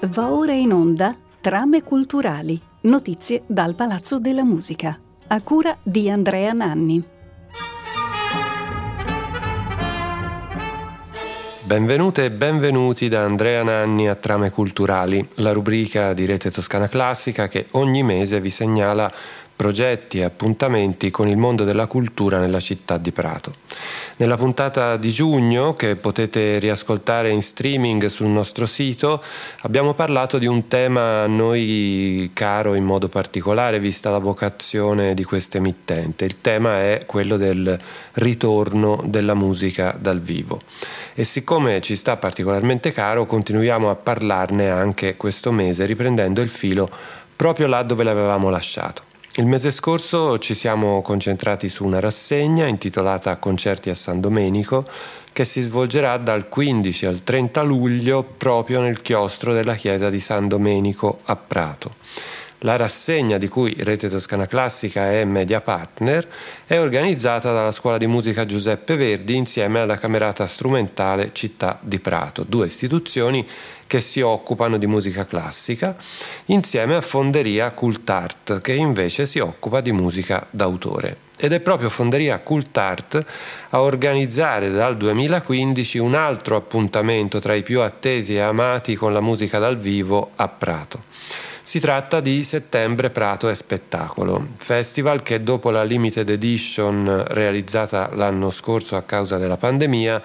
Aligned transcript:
Va 0.00 0.30
ora 0.30 0.52
in 0.52 0.72
onda 0.72 1.16
Trame 1.40 1.82
culturali, 1.82 2.60
notizie 2.82 3.42
dal 3.46 3.74
Palazzo 3.74 4.20
della 4.20 4.44
Musica, 4.44 4.96
a 5.26 5.40
cura 5.40 5.76
di 5.82 6.08
Andrea 6.08 6.52
Nanni. 6.52 7.02
Benvenute 11.64 12.26
e 12.26 12.30
benvenuti 12.30 13.08
da 13.08 13.24
Andrea 13.24 13.62
Nanni 13.62 14.06
a 14.06 14.14
Trame 14.14 14.50
culturali, 14.50 15.26
la 15.36 15.52
rubrica 15.52 16.12
di 16.12 16.26
Rete 16.26 16.50
Toscana 16.50 16.86
Classica 16.86 17.48
che 17.48 17.68
ogni 17.70 18.02
mese 18.02 18.40
vi 18.40 18.50
segnala 18.50 19.10
progetti 19.62 20.18
e 20.18 20.24
appuntamenti 20.24 21.12
con 21.12 21.28
il 21.28 21.36
mondo 21.36 21.62
della 21.62 21.86
cultura 21.86 22.40
nella 22.40 22.58
città 22.58 22.98
di 22.98 23.12
Prato. 23.12 23.54
Nella 24.16 24.36
puntata 24.36 24.96
di 24.96 25.10
giugno, 25.10 25.74
che 25.74 25.94
potete 25.94 26.58
riascoltare 26.58 27.30
in 27.30 27.40
streaming 27.40 28.06
sul 28.06 28.26
nostro 28.26 28.66
sito, 28.66 29.22
abbiamo 29.60 29.94
parlato 29.94 30.38
di 30.38 30.46
un 30.46 30.66
tema 30.66 31.22
a 31.22 31.26
noi 31.28 32.32
caro 32.32 32.74
in 32.74 32.82
modo 32.82 33.08
particolare, 33.08 33.78
vista 33.78 34.10
la 34.10 34.18
vocazione 34.18 35.14
di 35.14 35.22
questa 35.22 35.58
emittente. 35.58 36.24
Il 36.24 36.40
tema 36.40 36.80
è 36.80 37.02
quello 37.06 37.36
del 37.36 37.78
ritorno 38.14 39.00
della 39.06 39.34
musica 39.34 39.96
dal 39.96 40.20
vivo. 40.20 40.60
E 41.14 41.22
siccome 41.22 41.80
ci 41.82 41.94
sta 41.94 42.16
particolarmente 42.16 42.90
caro, 42.90 43.26
continuiamo 43.26 43.88
a 43.88 43.94
parlarne 43.94 44.70
anche 44.70 45.16
questo 45.16 45.52
mese, 45.52 45.86
riprendendo 45.86 46.40
il 46.40 46.48
filo 46.48 46.90
proprio 47.36 47.68
là 47.68 47.84
dove 47.84 48.02
l'avevamo 48.02 48.50
lasciato. 48.50 49.10
Il 49.36 49.46
mese 49.46 49.70
scorso 49.70 50.38
ci 50.38 50.54
siamo 50.54 51.00
concentrati 51.00 51.70
su 51.70 51.86
una 51.86 52.00
rassegna 52.00 52.66
intitolata 52.66 53.38
Concerti 53.38 53.88
a 53.88 53.94
San 53.94 54.20
Domenico 54.20 54.84
che 55.32 55.44
si 55.44 55.62
svolgerà 55.62 56.18
dal 56.18 56.50
15 56.50 57.06
al 57.06 57.22
30 57.22 57.62
luglio 57.62 58.24
proprio 58.24 58.82
nel 58.82 59.00
chiostro 59.00 59.54
della 59.54 59.74
chiesa 59.74 60.10
di 60.10 60.20
San 60.20 60.48
Domenico 60.48 61.20
a 61.24 61.36
Prato. 61.36 61.94
La 62.64 62.76
rassegna 62.76 63.38
di 63.38 63.48
cui 63.48 63.74
Rete 63.76 64.08
Toscana 64.08 64.46
Classica 64.46 65.10
è 65.10 65.24
media 65.24 65.60
partner 65.60 66.28
è 66.64 66.78
organizzata 66.78 67.52
dalla 67.52 67.72
Scuola 67.72 67.98
di 67.98 68.06
Musica 68.06 68.46
Giuseppe 68.46 68.94
Verdi 68.94 69.34
insieme 69.34 69.80
alla 69.80 69.96
Camerata 69.96 70.46
Strumentale 70.46 71.30
Città 71.32 71.80
di 71.82 71.98
Prato, 71.98 72.44
due 72.44 72.66
istituzioni 72.66 73.44
che 73.84 73.98
si 73.98 74.20
occupano 74.20 74.78
di 74.78 74.86
musica 74.86 75.26
classica, 75.26 75.96
insieme 76.46 76.94
a 76.94 77.00
Fonderia 77.00 77.72
Cultart 77.72 78.60
che 78.60 78.74
invece 78.74 79.26
si 79.26 79.40
occupa 79.40 79.80
di 79.80 79.90
musica 79.90 80.46
d'autore. 80.48 81.30
Ed 81.36 81.52
è 81.52 81.58
proprio 81.58 81.88
Fonderia 81.88 82.38
Cultart 82.38 83.24
a 83.70 83.82
organizzare 83.82 84.70
dal 84.70 84.96
2015 84.96 85.98
un 85.98 86.14
altro 86.14 86.54
appuntamento 86.54 87.40
tra 87.40 87.54
i 87.54 87.64
più 87.64 87.80
attesi 87.80 88.36
e 88.36 88.40
amati 88.40 88.94
con 88.94 89.12
la 89.12 89.20
musica 89.20 89.58
dal 89.58 89.76
vivo 89.76 90.30
a 90.36 90.46
Prato. 90.46 91.10
Si 91.64 91.78
tratta 91.78 92.18
di 92.18 92.42
Settembre 92.42 93.10
Prato 93.10 93.48
e 93.48 93.54
Spettacolo, 93.54 94.48
festival 94.56 95.22
che 95.22 95.44
dopo 95.44 95.70
la 95.70 95.84
limited 95.84 96.28
edition 96.28 97.22
realizzata 97.28 98.10
l'anno 98.14 98.50
scorso 98.50 98.96
a 98.96 99.02
causa 99.02 99.38
della 99.38 99.56
pandemia 99.56 100.20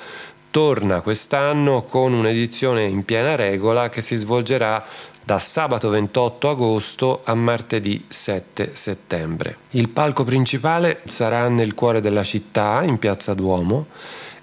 torna 0.50 1.02
quest'anno 1.02 1.84
con 1.84 2.14
un'edizione 2.14 2.86
in 2.86 3.06
piena 3.06 3.36
regola 3.36 3.90
che 3.90 4.02
si 4.02 4.16
svolgerà 4.16 4.84
da 5.24 5.38
sabato 5.38 5.90
28 5.90 6.50
agosto 6.50 7.22
a 7.24 7.36
martedì 7.36 8.06
7 8.08 8.72
settembre. 8.74 9.58
Il 9.72 9.90
palco 9.90 10.24
principale 10.24 11.02
sarà 11.04 11.48
nel 11.50 11.76
cuore 11.76 12.02
della 12.02 12.24
città, 12.24 12.82
in 12.84 12.98
piazza 12.98 13.36
Duomo, 13.36 13.86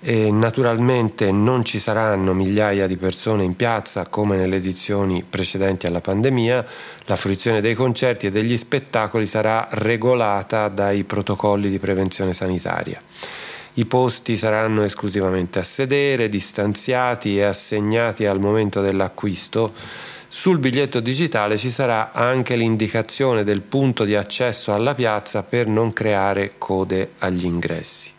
e 0.06 0.30
naturalmente 0.30 1.32
non 1.32 1.64
ci 1.64 1.78
saranno 1.78 2.34
migliaia 2.34 2.86
di 2.86 2.98
persone 2.98 3.42
in 3.42 3.56
piazza 3.56 4.06
come 4.08 4.36
nelle 4.36 4.56
edizioni 4.56 5.24
precedenti 5.26 5.86
alla 5.86 6.02
pandemia, 6.02 6.66
la 7.06 7.16
fruizione 7.16 7.62
dei 7.62 7.74
concerti 7.74 8.26
e 8.26 8.30
degli 8.30 8.54
spettacoli 8.58 9.26
sarà 9.26 9.66
regolata 9.70 10.68
dai 10.68 11.04
protocolli 11.04 11.70
di 11.70 11.78
prevenzione 11.78 12.34
sanitaria. 12.34 13.00
I 13.76 13.86
posti 13.86 14.36
saranno 14.36 14.82
esclusivamente 14.82 15.58
a 15.58 15.64
sedere, 15.64 16.28
distanziati 16.28 17.38
e 17.38 17.44
assegnati 17.44 18.26
al 18.26 18.40
momento 18.40 18.82
dell'acquisto. 18.82 19.72
Sul 20.28 20.58
biglietto 20.58 21.00
digitale 21.00 21.56
ci 21.56 21.70
sarà 21.70 22.12
anche 22.12 22.56
l'indicazione 22.56 23.42
del 23.42 23.62
punto 23.62 24.04
di 24.04 24.14
accesso 24.14 24.74
alla 24.74 24.94
piazza 24.94 25.44
per 25.44 25.66
non 25.66 25.94
creare 25.94 26.56
code 26.58 27.12
agli 27.20 27.46
ingressi. 27.46 28.13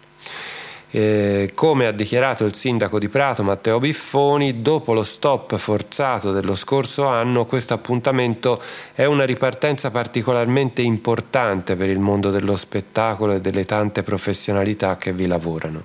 Eh, 0.98 1.52
come 1.54 1.88
ha 1.88 1.92
dichiarato 1.92 2.46
il 2.46 2.56
sindaco 2.56 3.00
di 3.00 3.10
Prato 3.10 3.44
Matteo 3.44 3.80
Biffoni, 3.80 4.62
dopo 4.62 4.94
lo 4.94 5.04
stop 5.04 5.58
forzato 5.58 6.32
dello 6.32 6.56
scorso 6.56 7.06
anno, 7.06 7.46
questo 7.46 7.74
appuntamento 7.74 8.62
è 8.94 9.04
una 9.04 9.26
ripartenza 9.26 9.92
particolarmente 9.92 10.82
importante 10.82 11.76
per 11.76 11.90
il 11.90 12.00
mondo 12.00 12.32
dello 12.32 12.56
spettacolo 12.56 13.34
e 13.34 13.42
delle 13.42 13.66
tante 13.66 14.04
professionalità 14.04 14.96
che 14.96 15.12
vi 15.12 15.28
lavorano. 15.28 15.84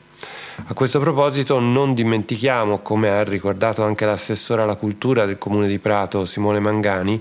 A 0.66 0.74
questo 0.74 1.00
proposito 1.00 1.58
non 1.58 1.92
dimentichiamo, 1.92 2.78
come 2.78 3.10
ha 3.10 3.24
ricordato 3.24 3.82
anche 3.82 4.04
l'assessore 4.04 4.62
alla 4.62 4.76
cultura 4.76 5.24
del 5.24 5.38
comune 5.38 5.66
di 5.66 5.80
Prato 5.80 6.24
Simone 6.24 6.60
Mangani, 6.60 7.20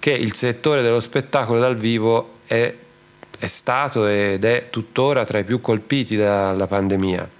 che 0.00 0.12
il 0.12 0.34
settore 0.34 0.80
dello 0.80 1.00
spettacolo 1.00 1.60
dal 1.60 1.76
vivo 1.76 2.36
è 2.46 2.72
è 3.38 3.46
stato 3.46 4.06
ed 4.06 4.44
è 4.44 4.68
tuttora 4.70 5.24
tra 5.24 5.38
i 5.38 5.44
più 5.44 5.60
colpiti 5.60 6.16
dalla 6.16 6.66
pandemia. 6.66 7.30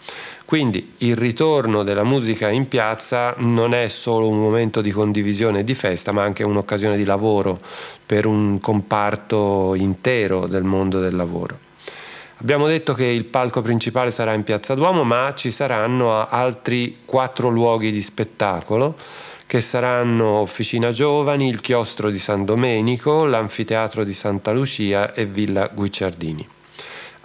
Quindi 0.44 0.94
il 0.98 1.16
ritorno 1.16 1.82
della 1.82 2.04
musica 2.04 2.48
in 2.50 2.68
piazza 2.68 3.34
non 3.38 3.74
è 3.74 3.88
solo 3.88 4.28
un 4.28 4.38
momento 4.38 4.80
di 4.80 4.92
condivisione 4.92 5.60
e 5.60 5.64
di 5.64 5.74
festa, 5.74 6.12
ma 6.12 6.22
anche 6.22 6.44
un'occasione 6.44 6.96
di 6.96 7.04
lavoro 7.04 7.58
per 8.06 8.26
un 8.26 8.60
comparto 8.60 9.74
intero 9.74 10.46
del 10.46 10.62
mondo 10.62 11.00
del 11.00 11.16
lavoro. 11.16 11.58
Abbiamo 12.36 12.66
detto 12.68 12.94
che 12.94 13.06
il 13.06 13.24
palco 13.24 13.60
principale 13.60 14.10
sarà 14.12 14.34
in 14.34 14.44
Piazza 14.44 14.74
Duomo, 14.74 15.02
ma 15.02 15.32
ci 15.34 15.50
saranno 15.50 16.28
altri 16.28 16.98
quattro 17.04 17.48
luoghi 17.48 17.90
di 17.90 18.02
spettacolo 18.02 18.94
che 19.46 19.60
saranno 19.60 20.26
Officina 20.40 20.90
Giovani, 20.90 21.48
il 21.48 21.60
Chiostro 21.60 22.10
di 22.10 22.18
San 22.18 22.44
Domenico, 22.44 23.26
l'Anfiteatro 23.26 24.02
di 24.02 24.12
Santa 24.12 24.52
Lucia 24.52 25.14
e 25.14 25.26
Villa 25.26 25.70
Guicciardini. 25.72 26.48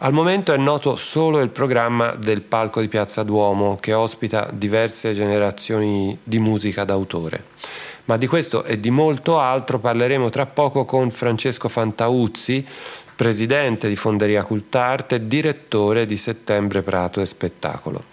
Al 0.03 0.13
momento 0.13 0.53
è 0.53 0.57
noto 0.57 0.95
solo 0.95 1.39
il 1.41 1.49
programma 1.49 2.15
del 2.15 2.41
palco 2.41 2.81
di 2.81 2.87
Piazza 2.87 3.23
Duomo 3.23 3.77
che 3.79 3.93
ospita 3.93 4.49
diverse 4.51 5.13
generazioni 5.13 6.17
di 6.23 6.39
musica 6.39 6.83
d'autore. 6.83 7.45
Ma 8.05 8.17
di 8.17 8.25
questo 8.25 8.63
e 8.63 8.79
di 8.79 8.89
molto 8.89 9.39
altro 9.39 9.79
parleremo 9.79 10.29
tra 10.29 10.47
poco 10.47 10.85
con 10.85 11.11
Francesco 11.11 11.69
Fantauzzi, 11.69 12.65
presidente 13.15 13.87
di 13.87 13.95
Fonderia 13.95 14.43
Cultarte 14.43 15.15
e 15.15 15.27
direttore 15.27 16.07
di 16.07 16.17
Settembre 16.17 16.81
Prato 16.81 17.21
e 17.21 17.25
Spettacolo. 17.25 18.10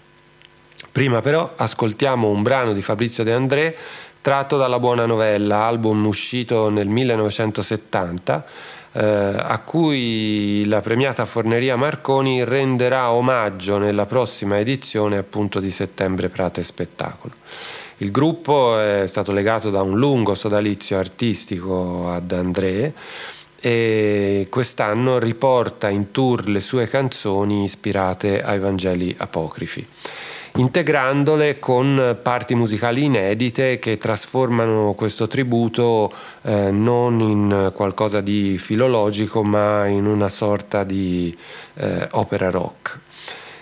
Prima 0.93 1.21
però 1.21 1.53
ascoltiamo 1.57 2.29
un 2.29 2.43
brano 2.43 2.73
di 2.73 2.83
Fabrizio 2.83 3.25
De 3.25 3.33
André 3.33 3.77
tratto 4.21 4.57
dalla 4.57 4.79
Buona 4.79 5.07
Novella, 5.07 5.65
album 5.65 6.07
uscito 6.07 6.71
nel 6.71 6.89
1970, 6.89 8.45
eh, 8.93 9.01
a 9.03 9.59
cui 9.61 10.65
la 10.67 10.81
premiata 10.81 11.25
Forneria 11.25 11.77
Marconi 11.77 12.45
renderà 12.45 13.11
omaggio 13.13 13.79
nella 13.79 14.07
prossima 14.07 14.59
edizione 14.59 15.17
appunto 15.17 15.61
di 15.61 15.71
Settembre 15.71 16.29
Prato 16.29 16.61
e 16.61 16.65
Spettacolo. 16.65 17.35
Il 17.99 18.11
gruppo 18.11 18.79
è 18.79 19.05
stato 19.07 19.33
legato 19.33 19.71
da 19.71 19.83
un 19.83 19.99
lungo 19.99 20.35
sodalizio 20.35 20.99
artistico 20.99 22.11
ad 22.11 22.31
André 22.31 22.93
e 23.61 24.47
quest'anno 24.51 25.19
riporta 25.19 25.89
in 25.89 26.13
tour 26.13 26.49
le 26.49 26.61
sue 26.61 26.87
canzoni 26.87 27.65
ispirate 27.65 28.43
ai 28.43 28.59
Vangeli 28.61 29.15
apocrifi 29.19 29.87
integrandole 30.57 31.59
con 31.59 32.19
parti 32.23 32.55
musicali 32.55 33.05
inedite 33.05 33.79
che 33.79 33.99
trasformano 33.99 34.95
questo 34.95 35.27
tributo 35.27 36.13
eh, 36.43 36.71
non 36.71 37.21
in 37.21 37.71
qualcosa 37.75 38.21
di 38.21 38.59
filologico 38.59 39.43
ma 39.43 39.87
in 39.87 40.07
una 40.07 40.29
sorta 40.29 40.85
di 40.85 41.37
eh, 41.75 42.09
opera 42.13 42.51
rock. 42.51 42.99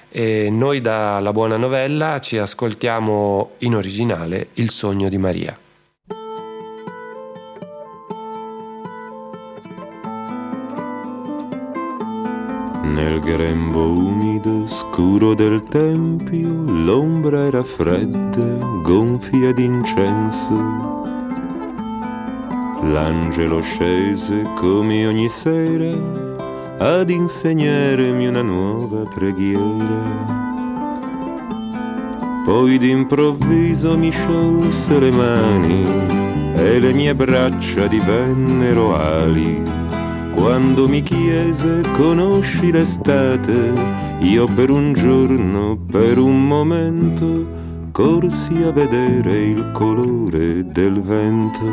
E 0.09 0.49
noi 0.51 0.81
dalla 0.81 1.33
buona 1.33 1.57
novella 1.57 2.21
ci 2.21 2.39
ascoltiamo 2.39 3.57
in 3.59 3.75
originale 3.75 4.49
Il 4.55 4.71
sogno 4.71 5.09
di 5.09 5.19
Maria. 5.19 5.59
Nel 12.95 13.21
grembo 13.21 13.91
umido, 13.91 14.67
scuro 14.67 15.35
del 15.35 15.63
tempio, 15.65 16.49
l'ombra 16.85 17.47
era 17.47 17.63
fredda, 17.63 18.81
gonfia 18.83 19.53
d'incenso. 19.53 21.05
L'angelo 22.93 23.61
scese 23.61 24.43
come 24.55 25.07
ogni 25.07 25.29
sera 25.29 26.25
ad 26.79 27.11
insegnarmi 27.11 28.27
una 28.27 28.43
nuova 28.43 29.03
preghiera. 29.15 30.45
Poi 32.45 32.79
d'improvviso 32.79 33.99
mi 33.99 34.11
sciolse 34.11 34.99
le 34.99 35.11
mani 35.11 35.85
e 36.55 36.79
le 36.79 36.93
mie 36.93 37.15
braccia 37.15 37.87
divennero 37.87 38.95
ali. 38.95 39.86
Quando 40.37 40.87
mi 40.87 41.03
chiese 41.03 41.81
conosci 41.97 42.71
l'estate, 42.71 43.73
io 44.21 44.47
per 44.47 44.71
un 44.71 44.93
giorno, 44.93 45.79
per 45.91 46.19
un 46.19 46.47
momento, 46.47 47.47
corsi 47.91 48.63
a 48.63 48.71
vedere 48.71 49.47
il 49.47 49.71
colore 49.73 50.71
del 50.71 51.01
vento. 51.01 51.65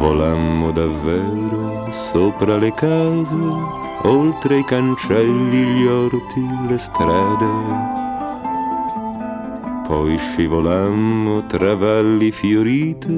Volammo 0.00 0.72
davvero 0.72 1.88
sopra 1.92 2.56
le 2.58 2.74
case, 2.74 3.36
oltre 4.02 4.58
i 4.58 4.64
cancelli, 4.64 5.62
gli 5.64 5.86
orti, 5.86 6.46
le 6.66 6.78
strade. 6.78 8.01
Poi 9.92 10.16
scivolammo 10.16 11.44
tra 11.44 11.74
valli 11.74 12.30
fiorite, 12.30 13.12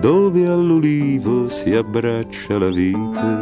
dove 0.00 0.48
all'ulivo 0.48 1.48
si 1.48 1.72
abbraccia 1.72 2.58
la 2.58 2.70
vite. 2.70 3.38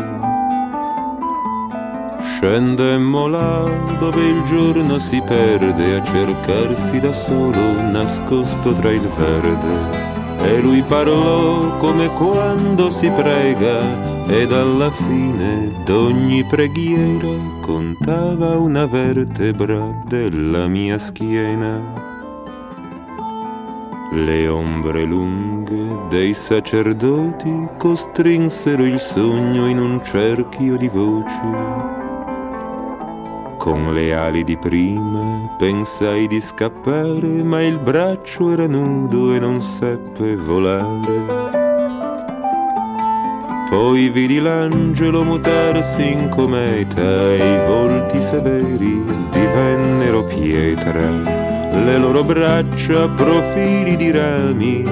Scendemmo 2.20 3.28
là 3.28 3.64
dove 3.98 4.22
il 4.22 4.42
giorno 4.44 4.98
si 4.98 5.22
perde 5.26 5.96
a 5.96 6.04
cercarsi 6.04 7.00
da 7.00 7.14
solo 7.14 7.80
nascosto 7.80 8.74
tra 8.74 8.90
il 8.90 9.08
verde 9.16 10.44
e 10.44 10.60
lui 10.60 10.82
parlò 10.82 11.78
come 11.78 12.08
quando 12.08 12.90
si 12.90 13.08
prega 13.08 14.26
ed 14.26 14.52
alla 14.52 14.90
fine 14.90 15.72
d'ogni 15.86 16.44
preghiera 16.44 17.38
contava 17.62 18.58
una 18.58 18.84
vertebra 18.84 20.02
della 20.06 20.68
mia 20.68 20.98
schiena. 20.98 22.05
Le 24.16 24.48
ombre 24.48 25.04
lunghe 25.04 26.08
dei 26.08 26.32
sacerdoti 26.32 27.68
costrinsero 27.76 28.82
il 28.82 28.98
sogno 28.98 29.68
in 29.68 29.78
un 29.78 30.02
cerchio 30.02 30.78
di 30.78 30.88
voci 30.88 31.84
con 33.58 33.92
le 33.92 34.14
ali 34.14 34.44
di 34.44 34.56
prima 34.56 35.54
pensai 35.58 36.28
di 36.28 36.40
scappare, 36.40 37.26
ma 37.42 37.60
il 37.64 37.78
braccio 37.78 38.52
era 38.52 38.68
nudo 38.68 39.34
e 39.34 39.40
non 39.40 39.60
seppe 39.60 40.36
volare. 40.36 41.56
Poi 43.68 44.08
vidi 44.08 44.38
l'angelo 44.38 45.24
mutarsi 45.24 46.12
in 46.12 46.28
cometa 46.28 47.02
e 47.02 47.36
i 47.38 47.66
volti 47.66 48.22
severi 48.22 49.02
divennero 49.32 50.22
pietra. 50.22 51.55
Le 51.84 51.98
loro 51.98 52.24
braccia 52.24 53.08
profili 53.08 53.96
di 53.96 54.10
rami, 54.10 54.82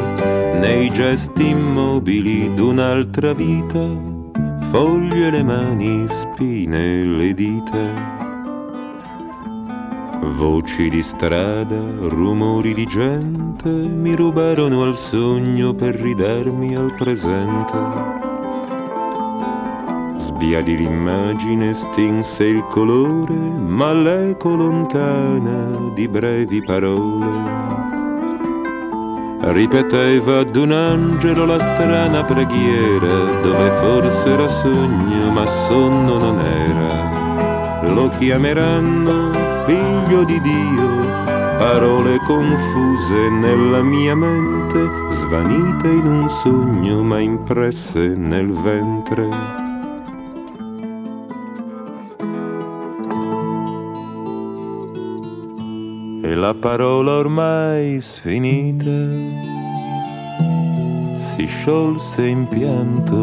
nei 0.60 0.90
gesti 0.92 1.48
immobili 1.48 2.52
d'un'altra 2.54 3.32
vita, 3.32 3.84
foglie 4.70 5.30
le 5.30 5.42
mani, 5.42 6.06
spine 6.06 7.04
le 7.04 7.34
dita. 7.34 8.22
Voci 10.36 10.88
di 10.90 11.02
strada, 11.02 11.80
rumori 12.00 12.74
di 12.74 12.86
gente 12.86 13.68
mi 13.68 14.14
rubarono 14.14 14.82
al 14.82 14.96
sogno 14.96 15.74
per 15.74 15.94
ridarmi 15.94 16.76
al 16.76 16.94
presente. 16.94 18.23
Sbiadi 20.44 20.76
l'immagine, 20.76 21.72
stinse 21.72 22.44
il 22.44 22.62
colore, 22.68 23.32
ma 23.32 23.94
l'eco 23.94 24.54
lontana 24.54 25.90
di 25.94 26.06
brevi 26.06 26.62
parole 26.62 27.24
ripeteva 29.40 30.40
ad 30.40 30.54
un 30.54 30.72
angelo 30.72 31.46
la 31.46 31.58
strana 31.58 32.24
preghiera 32.24 33.40
dove 33.40 33.70
forse 33.80 34.28
era 34.28 34.46
sogno 34.46 35.30
ma 35.30 35.46
sonno 35.46 36.18
non 36.18 36.38
era. 36.38 37.90
Lo 37.94 38.10
chiameranno 38.10 39.30
figlio 39.64 40.24
di 40.24 40.38
Dio, 40.42 40.88
parole 41.56 42.18
confuse 42.18 43.30
nella 43.30 43.82
mia 43.82 44.14
mente, 44.14 44.90
svanite 45.08 45.88
in 45.88 46.06
un 46.06 46.28
sogno 46.28 47.02
ma 47.02 47.18
impresse 47.18 48.14
nel 48.14 48.52
ventre. 48.52 49.63
E 56.26 56.34
la 56.34 56.54
parola 56.54 57.18
ormai 57.18 58.00
sfinita 58.00 58.98
si 61.18 61.44
sciolse 61.44 62.24
in 62.24 62.48
pianto, 62.48 63.14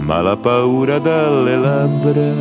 ma 0.00 0.22
la 0.22 0.34
paura 0.34 0.98
dalle 0.98 1.56
labbra 1.56 2.32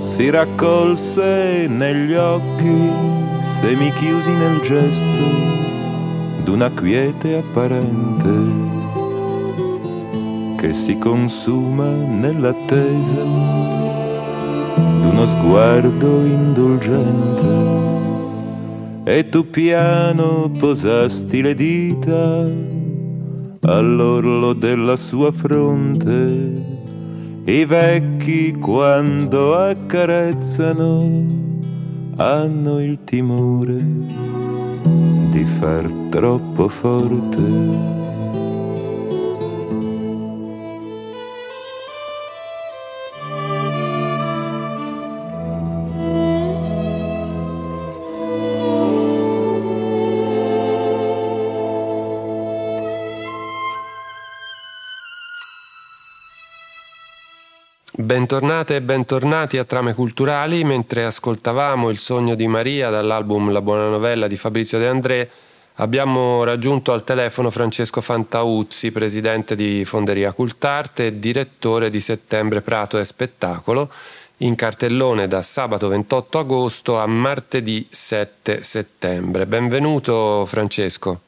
si 0.00 0.28
raccolse 0.28 1.66
negli 1.66 2.12
occhi, 2.12 2.90
se 3.58 3.74
mi 3.74 3.90
chiusi 3.94 4.30
nel 4.30 4.60
gesto 4.60 5.24
d'una 6.44 6.70
quiete 6.72 7.38
apparente 7.38 8.32
che 10.58 10.74
si 10.74 10.98
consuma 10.98 11.86
nell'attesa 11.86 13.83
d'uno 14.76 15.26
sguardo 15.26 16.24
indulgente. 16.24 17.82
E 19.04 19.28
tu 19.28 19.48
piano 19.50 20.50
posasti 20.58 21.42
le 21.42 21.54
dita 21.54 22.46
all'orlo 23.60 24.52
della 24.52 24.96
sua 24.96 25.32
fronte 25.32 26.72
i 27.46 27.66
vecchi 27.66 28.52
quando 28.52 29.54
accarezzano 29.54 31.52
hanno 32.16 32.80
il 32.80 32.98
timore 33.04 33.82
di 35.30 35.44
far 35.44 35.90
troppo 36.08 36.68
forte. 36.68 38.03
Bentornate 58.04 58.76
e 58.76 58.82
bentornati 58.82 59.56
a 59.56 59.64
Trame 59.64 59.94
Culturali. 59.94 60.62
Mentre 60.62 61.06
ascoltavamo 61.06 61.88
Il 61.88 61.96
sogno 61.96 62.34
di 62.34 62.46
Maria 62.46 62.90
dall'album 62.90 63.50
La 63.50 63.62
buona 63.62 63.88
novella 63.88 64.26
di 64.26 64.36
Fabrizio 64.36 64.78
De 64.78 64.86
André, 64.86 65.30
abbiamo 65.76 66.44
raggiunto 66.44 66.92
al 66.92 67.02
telefono 67.02 67.48
Francesco 67.48 68.02
Fantauzzi, 68.02 68.92
presidente 68.92 69.56
di 69.56 69.86
Fonderia 69.86 70.32
Cultarte 70.32 71.06
e 71.06 71.18
direttore 71.18 71.88
di 71.88 72.00
Settembre 72.00 72.60
Prato 72.60 72.98
e 72.98 73.06
Spettacolo, 73.06 73.90
in 74.38 74.54
cartellone 74.54 75.26
da 75.26 75.40
sabato 75.40 75.88
28 75.88 76.38
agosto 76.38 76.98
a 76.98 77.06
martedì 77.06 77.86
7 77.88 78.62
settembre. 78.62 79.46
Benvenuto 79.46 80.44
Francesco. 80.44 81.20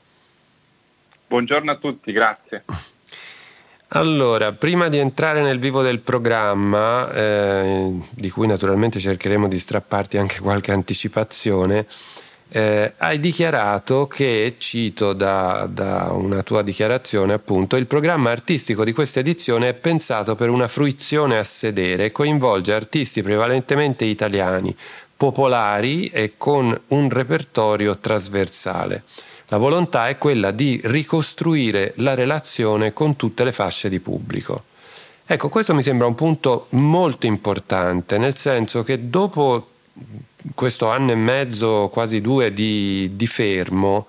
Buongiorno 1.26 1.70
a 1.70 1.76
tutti, 1.76 2.12
grazie. 2.12 2.64
Allora, 3.90 4.52
prima 4.52 4.88
di 4.88 4.98
entrare 4.98 5.42
nel 5.42 5.60
vivo 5.60 5.80
del 5.80 6.00
programma, 6.00 7.08
eh, 7.12 7.92
di 8.10 8.30
cui 8.30 8.48
naturalmente 8.48 8.98
cercheremo 8.98 9.46
di 9.46 9.60
strapparti 9.60 10.18
anche 10.18 10.40
qualche 10.40 10.72
anticipazione, 10.72 11.86
eh, 12.48 12.94
hai 12.96 13.20
dichiarato 13.20 14.08
che, 14.08 14.56
cito 14.58 15.12
da, 15.12 15.68
da, 15.70 16.10
una 16.12 16.42
tua 16.42 16.62
dichiarazione 16.62 17.32
appunto, 17.32 17.76
il 17.76 17.86
programma 17.86 18.30
artistico 18.30 18.82
di 18.82 18.92
questa 18.92 19.20
edizione 19.20 19.68
è 19.68 19.74
pensato 19.74 20.34
per 20.34 20.50
una 20.50 20.66
fruizione 20.66 21.38
a 21.38 21.44
sedere 21.44 22.06
e 22.06 22.12
coinvolge 22.12 22.72
artisti 22.72 23.22
prevalentemente 23.22 24.04
italiani, 24.04 24.76
popolari 25.16 26.08
e 26.08 26.34
con 26.36 26.76
un 26.88 27.08
repertorio 27.08 27.98
trasversale. 27.98 29.04
La 29.48 29.58
volontà 29.58 30.08
è 30.08 30.18
quella 30.18 30.50
di 30.50 30.80
ricostruire 30.84 31.92
la 31.96 32.14
relazione 32.14 32.92
con 32.92 33.14
tutte 33.14 33.44
le 33.44 33.52
fasce 33.52 33.88
di 33.88 34.00
pubblico. 34.00 34.64
Ecco, 35.24 35.48
questo 35.48 35.74
mi 35.74 35.82
sembra 35.82 36.06
un 36.06 36.14
punto 36.14 36.66
molto 36.70 37.26
importante, 37.26 38.18
nel 38.18 38.36
senso 38.36 38.82
che 38.82 39.08
dopo 39.08 39.68
questo 40.54 40.90
anno 40.90 41.12
e 41.12 41.16
mezzo, 41.16 41.88
quasi 41.92 42.20
due 42.20 42.52
di, 42.52 43.10
di 43.14 43.26
fermo, 43.26 44.06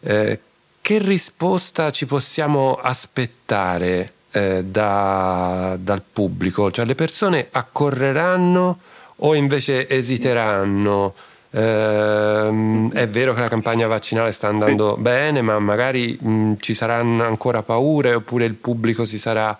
eh, 0.00 0.40
che 0.80 0.98
risposta 0.98 1.90
ci 1.90 2.06
possiamo 2.06 2.74
aspettare 2.74 4.12
eh, 4.30 4.64
da, 4.64 5.76
dal 5.78 6.02
pubblico? 6.10 6.70
Cioè 6.70 6.84
le 6.84 6.94
persone 6.94 7.48
accorreranno 7.50 8.78
o 9.16 9.34
invece 9.34 9.88
esiteranno? 9.88 11.14
Eh, 11.52 12.88
è 12.92 13.08
vero 13.08 13.34
che 13.34 13.40
la 13.40 13.48
campagna 13.48 13.86
vaccinale 13.86 14.32
sta 14.32 14.48
andando 14.48 14.94
sì. 14.94 15.00
bene, 15.00 15.42
ma 15.42 15.58
magari 15.58 16.16
mh, 16.20 16.54
ci 16.60 16.74
saranno 16.74 17.24
ancora 17.24 17.62
paure 17.62 18.14
oppure 18.14 18.44
il 18.44 18.54
pubblico 18.54 19.04
si 19.04 19.18
sarà 19.18 19.58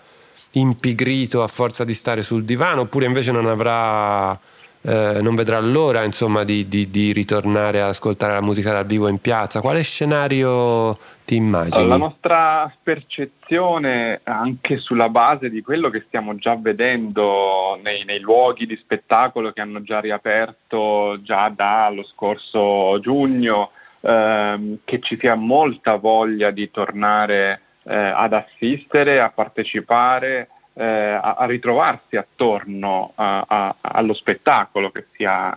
impigrito 0.53 1.43
a 1.43 1.47
forza 1.47 1.83
di 1.83 1.93
stare 1.93 2.23
sul 2.23 2.43
divano 2.43 2.81
oppure 2.81 3.05
invece 3.05 3.31
non 3.31 3.47
avrà 3.47 4.37
eh, 4.83 5.19
non 5.21 5.35
vedrà 5.35 5.59
l'ora 5.59 6.03
insomma, 6.03 6.43
di, 6.43 6.67
di, 6.67 6.89
di, 6.89 7.13
ritornare 7.13 7.81
ad 7.81 7.89
ascoltare 7.89 8.33
la 8.33 8.41
musica 8.41 8.71
dal 8.71 8.85
vivo 8.85 9.07
in 9.07 9.19
piazza. 9.19 9.61
Quale 9.61 9.83
scenario 9.83 10.97
ti 11.23 11.35
immagini? 11.35 11.87
La 11.87 11.97
nostra 11.97 12.73
percezione, 12.81 14.21
anche 14.23 14.77
sulla 14.77 15.09
base 15.09 15.49
di 15.51 15.61
quello 15.61 15.89
che 15.89 16.03
stiamo 16.07 16.35
già 16.35 16.55
vedendo 16.55 17.79
nei, 17.83 18.03
nei 18.05 18.19
luoghi 18.19 18.65
di 18.65 18.75
spettacolo 18.75 19.51
che 19.51 19.61
hanno 19.61 19.83
già 19.83 19.99
riaperto 19.99 21.21
già 21.21 21.49
dallo 21.49 22.03
scorso 22.03 22.99
giugno, 23.01 23.71
ehm, 24.01 24.79
che 24.83 24.99
ci 24.99 25.15
sia 25.19 25.35
molta 25.35 25.97
voglia 25.97 26.49
di 26.49 26.71
tornare 26.71 27.61
eh, 27.83 27.95
ad 27.95 28.33
assistere, 28.33 29.19
a 29.19 29.29
partecipare 29.29 30.47
eh, 30.81 31.11
a, 31.11 31.35
a, 31.37 31.45
ritrovarsi 31.45 32.15
attorno 32.17 33.11
a, 33.13 33.45
a, 33.47 33.75
allo 33.81 34.13
spettacolo, 34.13 34.89
che 34.89 35.05
sia 35.11 35.55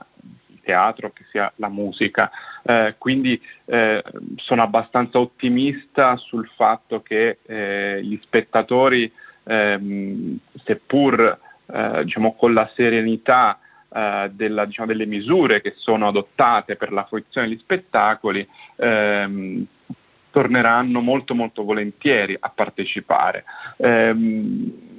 il 0.49 0.61
teatro, 0.63 1.13
che 1.13 1.25
sia 1.31 1.51
la 1.57 1.69
musica. 1.69 2.31
Eh, 2.63 2.97
quindi 2.99 3.41
eh, 3.65 4.03
sono 4.37 4.63
abbastanza 4.63 5.19
ottimista 5.19 6.17
sul 6.17 6.47
fatto 6.55 7.01
che 7.01 7.39
eh, 7.47 8.01
gli 8.03 8.19
spettatori, 8.23 9.11
ehm, 9.45 10.39
seppur 10.63 11.39
eh, 11.73 12.05
diciamo, 12.05 12.35
con 12.35 12.53
la 12.53 12.71
serenità 12.75 13.59
eh, 13.89 14.31
della, 14.31 14.67
diciamo, 14.67 14.89
delle 14.89 15.07
misure 15.07 15.63
che 15.63 15.73
sono 15.75 16.07
adottate 16.07 16.77
per 16.77 16.93
la 16.93 17.05
fruizione 17.05 17.49
degli 17.49 17.59
spettacoli, 17.59 18.47
ehm, 18.77 19.67
torneranno 20.31 21.01
molto 21.01 21.35
molto 21.35 21.65
volentieri 21.65 22.37
a 22.39 22.51
partecipare. 22.51 23.45
Eh, 23.79 24.93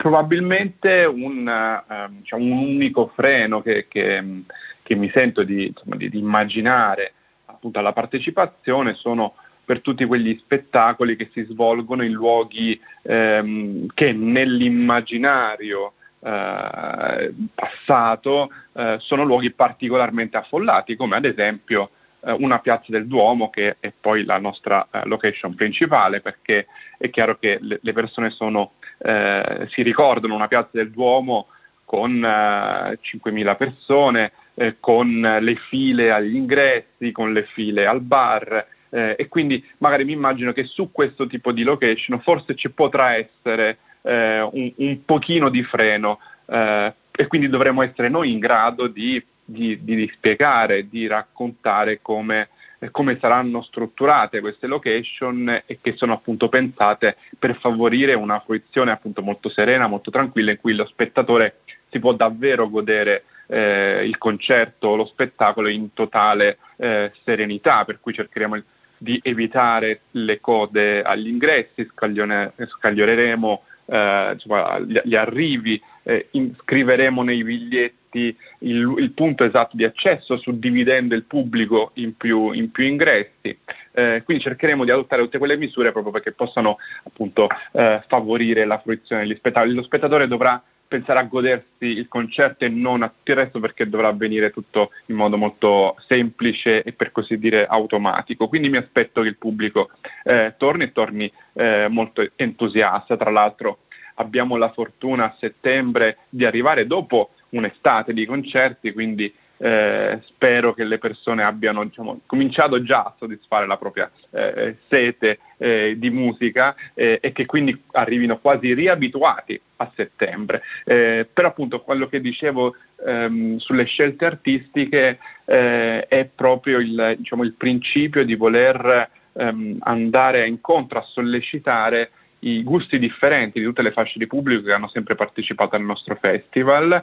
probabilmente 0.00 1.04
un, 1.04 1.46
uh, 1.46 2.10
diciamo, 2.16 2.42
un, 2.42 2.52
unico 2.52 3.12
freno 3.14 3.60
che, 3.60 3.84
che, 3.86 4.44
che 4.82 4.94
mi 4.94 5.10
sento 5.12 5.42
di, 5.42 5.66
insomma, 5.66 5.96
di, 5.96 6.08
di, 6.08 6.16
immaginare 6.16 7.12
appunto 7.44 7.78
alla 7.78 7.92
partecipazione 7.92 8.94
sono 8.94 9.34
per 9.62 9.82
tutti 9.82 10.06
quegli 10.06 10.34
spettacoli 10.38 11.16
che 11.16 11.28
si 11.34 11.42
svolgono 11.42 12.02
in 12.02 12.12
luoghi 12.12 12.80
ehm, 13.02 13.88
che 13.92 14.12
nell'immaginario 14.12 15.92
eh, 16.20 17.34
passato 17.54 18.48
eh, 18.72 18.96
sono 19.00 19.24
luoghi 19.24 19.50
particolarmente 19.50 20.38
affollati, 20.38 20.96
come 20.96 21.16
ad 21.16 21.26
esempio 21.26 21.84
eh, 21.84 21.99
una 22.38 22.58
piazza 22.58 22.86
del 22.88 23.06
Duomo 23.06 23.50
che 23.50 23.76
è 23.80 23.92
poi 23.98 24.24
la 24.24 24.38
nostra 24.38 24.86
eh, 24.90 25.02
location 25.06 25.54
principale, 25.54 26.20
perché 26.20 26.66
è 26.98 27.10
chiaro 27.10 27.38
che 27.38 27.58
le, 27.60 27.92
persone 27.92 28.30
sono 28.30 28.72
eh, 28.98 29.66
si 29.70 29.82
ricordano 29.82 30.34
una 30.34 30.48
piazza 30.48 30.70
del 30.72 30.90
Duomo 30.90 31.46
con 31.84 32.22
eh, 32.22 32.98
5.000 33.02 33.56
persone, 33.56 34.32
eh, 34.54 34.76
con 34.78 35.38
le 35.40 35.54
file 35.56 36.12
agli 36.12 36.36
ingressi, 36.36 37.12
con 37.12 37.32
le 37.32 37.44
file 37.44 37.86
al 37.86 38.00
bar 38.00 38.66
eh, 38.90 39.14
e 39.18 39.28
quindi 39.28 39.64
magari 39.78 40.04
mi 40.04 40.12
immagino 40.12 40.52
che 40.52 40.64
su 40.64 40.90
questo 40.92 41.26
tipo 41.26 41.52
di 41.52 41.62
location 41.62 42.20
forse 42.20 42.54
ci 42.54 42.70
potrà 42.70 43.14
essere 43.14 43.78
eh, 44.02 44.40
un, 44.40 44.72
un, 44.76 45.04
pochino 45.04 45.48
di 45.48 45.62
freno 45.62 46.18
eh, 46.46 46.92
e 47.10 47.26
quindi 47.26 47.48
dovremo 47.48 47.82
essere 47.82 48.08
noi 48.08 48.32
in 48.32 48.40
grado 48.40 48.88
di, 48.88 49.24
di, 49.50 49.78
di 49.82 50.10
spiegare, 50.14 50.88
di 50.88 51.06
raccontare 51.06 52.00
come 52.00 52.48
come 52.90 53.18
saranno 53.20 53.60
strutturate 53.60 54.40
queste 54.40 54.66
location 54.66 55.64
e 55.66 55.78
che 55.82 55.96
sono 55.96 56.14
appunto 56.14 56.48
pensate 56.48 57.16
per 57.38 57.58
favorire 57.58 58.14
una 58.14 58.40
fruizione 58.40 58.90
appunto 58.90 59.20
molto 59.20 59.50
serena, 59.50 59.86
molto 59.86 60.10
tranquilla 60.10 60.52
in 60.52 60.58
cui 60.58 60.74
lo 60.74 60.86
spettatore 60.86 61.58
si 61.90 61.98
può 61.98 62.14
davvero 62.14 62.70
godere 62.70 63.24
eh, 63.48 64.02
il 64.06 64.16
concerto, 64.16 64.96
lo 64.96 65.04
spettacolo 65.04 65.68
in 65.68 65.92
totale 65.92 66.56
eh, 66.76 67.12
serenità, 67.22 67.84
per 67.84 68.00
cui 68.00 68.14
cercheremo 68.14 68.62
di 68.96 69.20
evitare 69.22 70.02
le 70.12 70.40
code 70.40 71.02
agli 71.02 71.28
ingressi, 71.28 71.88
scaglioreremo 71.94 73.62
eh, 73.86 74.30
insomma, 74.32 74.78
gli, 74.78 75.16
arrivi, 75.16 75.80
eh, 76.10 76.28
scriveremo 76.62 77.22
nei 77.22 77.44
biglietti 77.44 78.36
il, 78.60 78.94
il, 78.98 79.10
punto 79.12 79.44
esatto 79.44 79.76
di 79.76 79.84
accesso, 79.84 80.36
suddividendo 80.36 81.14
il 81.14 81.22
pubblico 81.22 81.92
in 81.94 82.16
più, 82.16 82.50
in 82.50 82.72
più 82.72 82.84
ingressi. 82.84 83.56
Eh, 83.92 84.22
quindi 84.24 84.42
cercheremo 84.42 84.84
di 84.84 84.90
adottare 84.90 85.22
tutte 85.22 85.38
quelle 85.38 85.56
misure 85.56 85.92
proprio 85.92 86.12
perché 86.12 86.32
possano 86.32 86.78
appunto 87.04 87.46
eh, 87.72 88.02
favorire 88.08 88.64
la 88.64 88.80
fruizione 88.80 89.22
degli 89.22 89.36
spettacoli. 89.36 89.74
Lo 89.74 89.84
spettatore 89.84 90.26
dovrà 90.26 90.60
pensare 90.88 91.20
a 91.20 91.22
godersi 91.22 91.86
il 91.86 92.08
concerto 92.08 92.64
e 92.64 92.68
non 92.68 93.04
a 93.04 93.08
tutto 93.08 93.30
il 93.30 93.36
resto 93.36 93.60
perché 93.60 93.88
dovrà 93.88 94.08
avvenire 94.08 94.50
tutto 94.50 94.90
in 95.06 95.14
modo 95.14 95.36
molto 95.36 95.94
semplice 96.08 96.82
e 96.82 96.92
per 96.92 97.12
così 97.12 97.38
dire 97.38 97.64
automatico. 97.66 98.48
Quindi 98.48 98.70
mi 98.70 98.78
aspetto 98.78 99.22
che 99.22 99.28
il 99.28 99.36
pubblico 99.36 99.90
eh, 100.24 100.54
torni 100.56 100.82
e 100.82 100.92
torni 100.92 101.32
eh, 101.52 101.86
molto 101.88 102.28
entusiasta. 102.34 103.16
Tra 103.16 103.30
l'altro 103.30 103.78
abbiamo 104.20 104.56
la 104.56 104.70
fortuna 104.70 105.24
a 105.24 105.36
settembre 105.38 106.18
di 106.28 106.44
arrivare 106.44 106.86
dopo 106.86 107.30
un'estate 107.50 108.12
di 108.12 108.26
concerti, 108.26 108.92
quindi 108.92 109.32
eh, 109.62 110.20
spero 110.24 110.72
che 110.72 110.84
le 110.84 110.98
persone 110.98 111.42
abbiano 111.42 111.84
diciamo, 111.84 112.20
cominciato 112.24 112.82
già 112.82 113.00
a 113.00 113.14
soddisfare 113.18 113.66
la 113.66 113.76
propria 113.76 114.10
eh, 114.30 114.76
sete 114.88 115.38
eh, 115.58 115.96
di 115.98 116.08
musica 116.08 116.74
eh, 116.94 117.18
e 117.20 117.32
che 117.32 117.44
quindi 117.44 117.78
arrivino 117.92 118.38
quasi 118.38 118.72
riabituati 118.72 119.60
a 119.76 119.90
settembre. 119.94 120.62
Eh, 120.84 121.26
però 121.30 121.48
appunto 121.48 121.82
quello 121.82 122.06
che 122.08 122.20
dicevo 122.20 122.74
ehm, 123.04 123.56
sulle 123.58 123.84
scelte 123.84 124.24
artistiche 124.24 125.18
eh, 125.44 126.06
è 126.06 126.24
proprio 126.24 126.78
il, 126.78 127.16
diciamo, 127.18 127.42
il, 127.42 127.52
principio 127.52 128.24
di 128.24 128.36
voler 128.36 129.10
ehm, 129.34 129.76
andare 129.80 130.46
incontro 130.46 130.98
a 131.00 131.02
sollecitare 131.02 132.12
i 132.40 132.62
gusti 132.62 132.98
differenti 132.98 133.58
di 133.58 133.64
tutte 133.64 133.82
le 133.82 133.92
fasce 133.92 134.18
di 134.18 134.26
pubblico 134.26 134.62
che 134.62 134.72
hanno 134.72 134.88
sempre 134.88 135.14
partecipato 135.14 135.76
al 135.76 135.82
nostro 135.82 136.16
festival, 136.16 137.02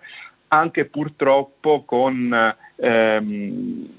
anche 0.49 0.85
purtroppo 0.85 1.83
con 1.83 2.55
ehm, 2.75 3.89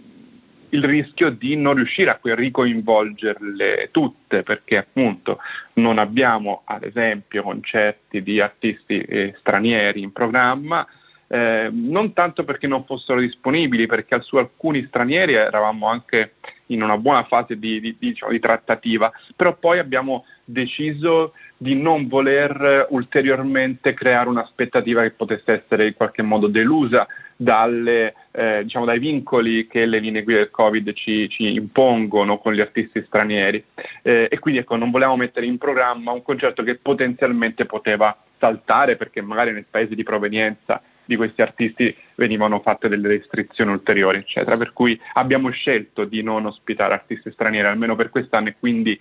il 0.70 0.84
rischio 0.84 1.30
di 1.30 1.56
non 1.56 1.74
riuscire 1.74 2.10
a 2.10 2.18
ricoinvolgerle 2.22 3.88
tutte, 3.90 4.42
perché 4.42 4.78
appunto 4.78 5.38
non 5.74 5.98
abbiamo 5.98 6.62
ad 6.64 6.84
esempio 6.84 7.42
concerti 7.42 8.22
di 8.22 8.40
artisti 8.40 9.00
eh, 9.00 9.34
stranieri 9.38 10.02
in 10.02 10.12
programma, 10.12 10.86
eh, 11.26 11.68
non 11.70 12.12
tanto 12.12 12.44
perché 12.44 12.66
non 12.66 12.84
fossero 12.84 13.20
disponibili, 13.20 13.86
perché 13.86 14.20
su 14.20 14.36
alcuni 14.36 14.84
stranieri 14.86 15.34
eravamo 15.34 15.86
anche 15.88 16.34
in 16.66 16.82
una 16.82 16.98
buona 16.98 17.24
fase 17.24 17.58
di, 17.58 17.80
di, 17.80 17.96
di, 17.98 18.08
diciamo, 18.10 18.32
di 18.32 18.40
trattativa, 18.40 19.10
però 19.36 19.56
poi 19.56 19.78
abbiamo 19.78 20.24
deciso 20.48 21.34
di 21.58 21.74
non 21.74 22.08
voler 22.08 22.86
ulteriormente 22.90 23.92
creare 23.92 24.28
un'aspettativa 24.28 25.02
che 25.02 25.10
potesse 25.10 25.62
essere 25.62 25.88
in 25.88 25.94
qualche 25.94 26.22
modo 26.22 26.46
delusa 26.46 27.06
dalle, 27.36 28.14
eh, 28.30 28.62
diciamo, 28.62 28.86
dai 28.86 28.98
vincoli 28.98 29.66
che 29.66 29.84
le 29.84 29.98
linee 29.98 30.22
guida 30.22 30.38
del 30.38 30.50
Covid 30.50 30.92
ci, 30.94 31.28
ci 31.28 31.54
impongono 31.54 32.38
con 32.38 32.54
gli 32.54 32.60
artisti 32.60 33.04
stranieri. 33.06 33.62
Eh, 34.02 34.28
e 34.30 34.38
quindi 34.38 34.60
ecco, 34.60 34.76
non 34.76 34.90
volevamo 34.90 35.16
mettere 35.18 35.46
in 35.46 35.58
programma 35.58 36.12
un 36.12 36.22
concerto 36.22 36.62
che 36.62 36.76
potenzialmente 36.76 37.66
poteva 37.66 38.16
saltare 38.38 38.96
perché 38.96 39.20
magari 39.20 39.52
nel 39.52 39.66
paese 39.68 39.94
di 39.94 40.02
provenienza 40.02 40.80
di 41.04 41.16
questi 41.16 41.42
artisti 41.42 41.94
venivano 42.16 42.60
fatte 42.60 42.88
delle 42.88 43.08
restrizioni 43.08 43.72
ulteriori, 43.72 44.18
eccetera. 44.18 44.56
Per 44.56 44.72
cui 44.72 44.98
abbiamo 45.14 45.50
scelto 45.50 46.04
di 46.04 46.22
non 46.22 46.46
ospitare 46.46 46.94
artisti 46.94 47.30
stranieri 47.30 47.66
almeno 47.66 47.96
per 47.96 48.10
quest'anno 48.10 48.48
e 48.48 48.56
quindi 48.58 48.98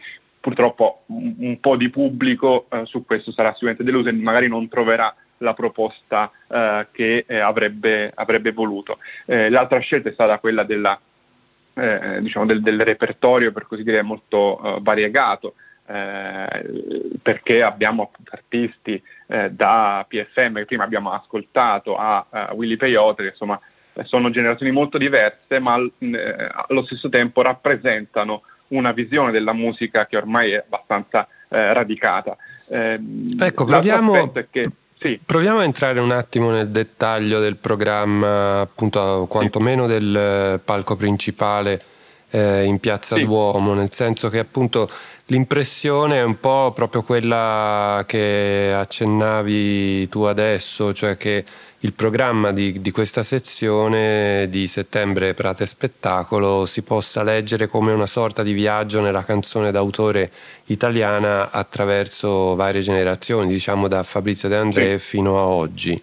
purtroppo 0.47 1.03
un, 1.07 1.35
un 1.39 1.59
po' 1.59 1.75
di 1.75 1.89
pubblico 1.89 2.67
eh, 2.69 2.85
su 2.85 3.03
questo 3.05 3.33
sarà 3.33 3.51
sicuramente 3.51 3.83
deluso 3.83 4.07
e 4.07 4.13
magari 4.13 4.47
non 4.47 4.69
troverà 4.69 5.13
la 5.39 5.53
proposta 5.53 6.31
eh, 6.47 6.87
che 6.93 7.25
eh, 7.27 7.39
avrebbe, 7.39 8.13
avrebbe, 8.15 8.53
voluto. 8.53 8.99
Eh, 9.25 9.49
l'altra 9.49 9.79
scelta 9.79 10.07
è 10.07 10.13
stata 10.13 10.39
quella 10.39 10.63
della, 10.63 10.97
eh, 11.73 12.19
diciamo 12.21 12.45
del, 12.45 12.61
del, 12.61 12.79
repertorio, 12.81 13.51
per 13.51 13.67
così 13.67 13.83
dire, 13.83 14.01
molto 14.03 14.61
eh, 14.63 14.79
variegato. 14.79 15.55
perché 17.21 17.63
abbiamo 17.63 18.11
artisti 18.31 19.01
da 19.51 20.05
PFM 20.05 20.55
che 20.55 20.65
prima 20.65 20.83
abbiamo 20.83 21.13
ascoltato 21.13 21.95
a, 21.95 22.25
a 22.29 22.53
Willy 22.53 22.75
Peyote, 22.75 23.23
che 23.23 23.29
insomma 23.29 23.57
sono 24.03 24.29
generazioni 24.29 24.73
molto 24.73 24.97
diverse, 24.97 25.59
ma 25.59 25.75
allo 25.75 26.83
stesso 26.83 27.07
tempo 27.07 27.41
rappresentano 27.41 28.41
una 28.69 28.91
visione 28.91 29.31
della 29.31 29.53
musica 29.53 30.05
che 30.05 30.17
ormai 30.17 30.51
è 30.51 30.57
abbastanza 30.57 31.27
eh, 31.49 31.73
radicata. 31.73 32.35
Eh, 32.69 32.99
ecco, 33.39 33.65
proviamo, 33.65 34.31
che, 34.49 34.69
sì. 34.97 35.19
proviamo, 35.23 35.59
a 35.59 35.63
entrare 35.63 35.99
un 35.99 36.11
attimo 36.11 36.51
nel 36.51 36.69
dettaglio 36.69 37.39
del 37.39 37.55
programma, 37.55 38.61
appunto, 38.61 39.25
quantomeno 39.29 39.87
sì. 39.87 39.93
del 39.93 40.61
palco 40.63 40.95
principale 40.95 41.81
eh, 42.29 42.63
in 42.63 42.79
Piazza 42.79 43.15
sì. 43.15 43.23
Duomo, 43.23 43.73
nel 43.73 43.91
senso 43.91 44.29
che 44.29 44.39
appunto 44.39 44.89
l'impressione 45.27 46.17
è 46.17 46.23
un 46.23 46.39
po' 46.39 46.71
proprio 46.73 47.03
quella 47.03 48.03
che 48.05 48.73
accennavi 48.75 50.07
tu 50.09 50.23
adesso, 50.23 50.93
cioè 50.93 51.17
che 51.17 51.45
il 51.81 51.93
programma 51.93 52.51
di, 52.51 52.81
di, 52.81 52.89
questa 52.89 53.21
sezione 53.21 54.47
di 54.49 54.65
settembre 54.65 55.35
Prate 55.35 55.67
Spettacolo 55.67 56.65
si 56.65 56.81
possa 56.81 57.21
leggere 57.21 57.67
come 57.67 57.91
una 57.91 58.07
sorta 58.07 58.41
di 58.41 58.53
viaggio 58.53 58.99
nella 58.99 59.23
canzone 59.23 59.71
d'autore 59.71 60.31
italiana 60.65 61.51
attraverso 61.51 62.55
varie 62.55 62.81
generazioni, 62.81 63.47
diciamo 63.47 63.87
da 63.87 64.01
Fabrizio 64.01 64.49
De 64.49 64.55
André 64.55 64.97
sì. 64.97 65.05
fino 65.05 65.37
a 65.37 65.45
oggi. 65.45 66.01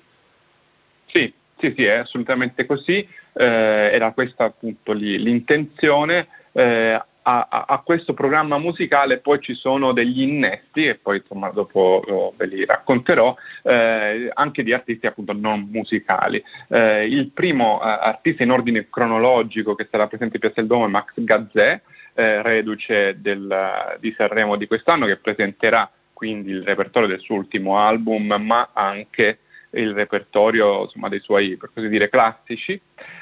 Sì, 1.07 1.33
sì, 1.59 1.75
sì, 1.77 1.85
è 1.85 1.97
assolutamente 1.97 2.67
così. 2.67 3.07
Eh, 3.33 3.45
era 3.45 4.13
questa 4.13 4.45
appunto 4.45 4.93
l'intenzione. 4.93 6.29
Eh, 6.53 7.03
a, 7.27 7.65
a, 7.67 7.79
questo 7.79 8.13
programma 8.13 8.59
musicale 8.59 9.19
poi 9.19 9.41
ci 9.41 9.55
sono 9.55 9.93
degli 9.93 10.23
innesti, 10.23 10.87
e 10.87 10.95
poi 10.97 11.19
insomma 11.19 11.49
dopo 11.51 12.03
oh, 12.07 12.35
ve 12.37 12.47
li 12.47 12.65
racconterò, 12.65 13.35
eh, 13.63 14.31
anche 14.33 14.63
di 14.63 14.73
artisti 14.73 15.07
appunto 15.07 15.33
non 15.33 15.69
musicali. 15.71 16.43
Eh, 16.69 17.07
il 17.07 17.31
primo 17.31 17.81
eh, 17.83 17.89
artista 17.89 18.43
in 18.43 18.51
ordine 18.51 18.89
cronologico 18.91 19.75
che 19.75 19.89
sarà 19.91 20.07
presente 20.07 20.35
in 20.35 20.41
Piazza 20.41 20.61
del 20.61 20.69
Duomo 20.69 20.85
è 20.85 20.89
Max 20.89 21.13
Gazzè, 21.15 21.81
eh, 22.15 22.43
reduce 22.43 23.21
del, 23.21 23.97
di 24.01 24.15
Sanremo 24.17 24.57
di 24.57 24.67
quest'anno, 24.67 25.07
che 25.07 25.17
presenterà 25.17 25.91
quindi 26.13 26.51
il 26.51 26.63
repertorio 26.63 27.09
del 27.09 27.21
suo 27.21 27.37
ultimo 27.37 27.79
album, 27.79 28.35
ma 28.39 28.71
anche 28.73 29.39
il 29.71 29.93
repertorio 29.93 30.83
insomma, 30.83 31.09
dei 31.09 31.21
suoi, 31.21 31.57
per 31.57 31.71
così 31.73 31.89
dire, 31.89 32.09
classici. 32.09 32.81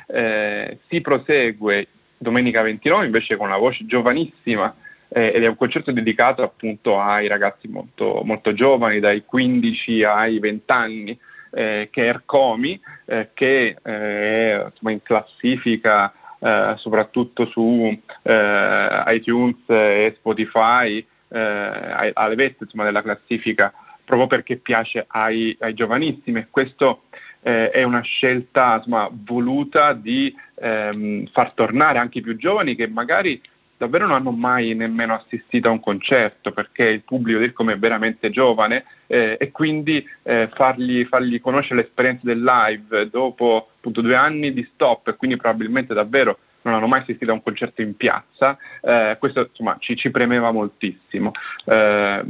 Eh, 0.09 0.79
si 0.89 1.01
prosegue 1.01 1.87
domenica 2.23 2.63
29 2.63 3.05
invece 3.05 3.37
con 3.37 3.49
una 3.49 3.59
voce 3.59 3.85
giovanissima 3.85 4.75
eh, 5.09 5.33
ed 5.35 5.43
è 5.43 5.47
un 5.47 5.57
concerto 5.57 5.93
dedicato 5.93 6.43
appunto 6.43 6.99
ai 6.99 7.29
ragazzi 7.29 7.69
molto, 7.69 8.23
molto 8.25 8.55
giovani, 8.55 8.99
dai 8.99 9.25
15 9.25 10.05
ai 10.05 10.39
20 10.39 10.73
anni, 10.73 11.19
eh, 11.51 11.89
che 11.91 12.05
è 12.05 12.09
Ercomi, 12.09 12.81
eh, 13.05 13.29
che 13.35 13.77
eh, 13.83 13.83
è 13.83 14.65
insomma, 14.65 14.93
in 14.93 15.03
classifica 15.03 16.13
eh, 16.39 16.75
soprattutto 16.79 17.47
su 17.47 17.97
eh, 18.23 19.03
iTunes 19.09 19.59
e 19.67 20.15
Spotify, 20.17 21.07
alle 21.35 22.35
vette 22.35 22.65
insomma, 22.65 22.85
della 22.85 23.01
classifica, 23.01 23.73
proprio 24.05 24.27
perché 24.27 24.57
piace 24.57 25.07
ai, 25.09 25.57
ai 25.61 25.73
giovanissimi. 25.73 26.47
Questo 26.51 27.05
eh, 27.43 27.71
è 27.71 27.83
una 27.83 28.01
scelta 28.01 28.77
insomma, 28.77 29.09
voluta 29.11 29.93
di 29.93 30.35
ehm, 30.55 31.27
far 31.33 31.53
tornare 31.53 31.99
anche 31.99 32.19
i 32.19 32.23
più 32.23 32.37
giovani 32.37 32.75
che 32.75 32.87
magari 32.87 33.41
davvero 33.77 34.07
non 34.07 34.17
hanno 34.17 34.31
mai 34.31 34.75
nemmeno 34.75 35.15
assistito 35.15 35.69
a 35.69 35.73
un 35.73 35.81
concerto 35.81 36.53
perché 36.53 36.85
il 36.85 37.03
pubblico 37.03 37.41
del 37.41 37.53
come 37.53 37.73
è 37.73 37.79
veramente 37.79 38.31
giovane 38.31 38.85
eh, 39.09 39.37
e 39.41 39.51
quindi 39.51 40.07
eh, 40.23 40.49
fargli, 40.55 41.05
fargli, 41.05 41.41
conoscere 41.41 41.83
l'esperienza 41.83 42.23
del 42.25 42.43
live 42.43 43.11
dopo 43.11 43.71
appunto 43.77 44.01
due 44.01 44.15
anni 44.15 44.53
di 44.53 44.69
stop 44.73 45.09
e 45.09 45.17
quindi 45.17 45.37
probabilmente 45.37 45.95
davvero 45.95 46.39
non 46.63 46.75
hanno 46.75 46.87
mai 46.87 47.01
assistito 47.01 47.33
a 47.33 47.35
un 47.35 47.43
concerto 47.43 47.83
in 47.83 47.97
piazza, 47.97 48.57
eh, 48.81 49.17
questo 49.19 49.49
insomma 49.49 49.77
ci, 49.81 49.97
ci 49.97 50.13
premeva 50.13 50.53
moltissimo. 50.53 51.33
Eh, 51.65 52.23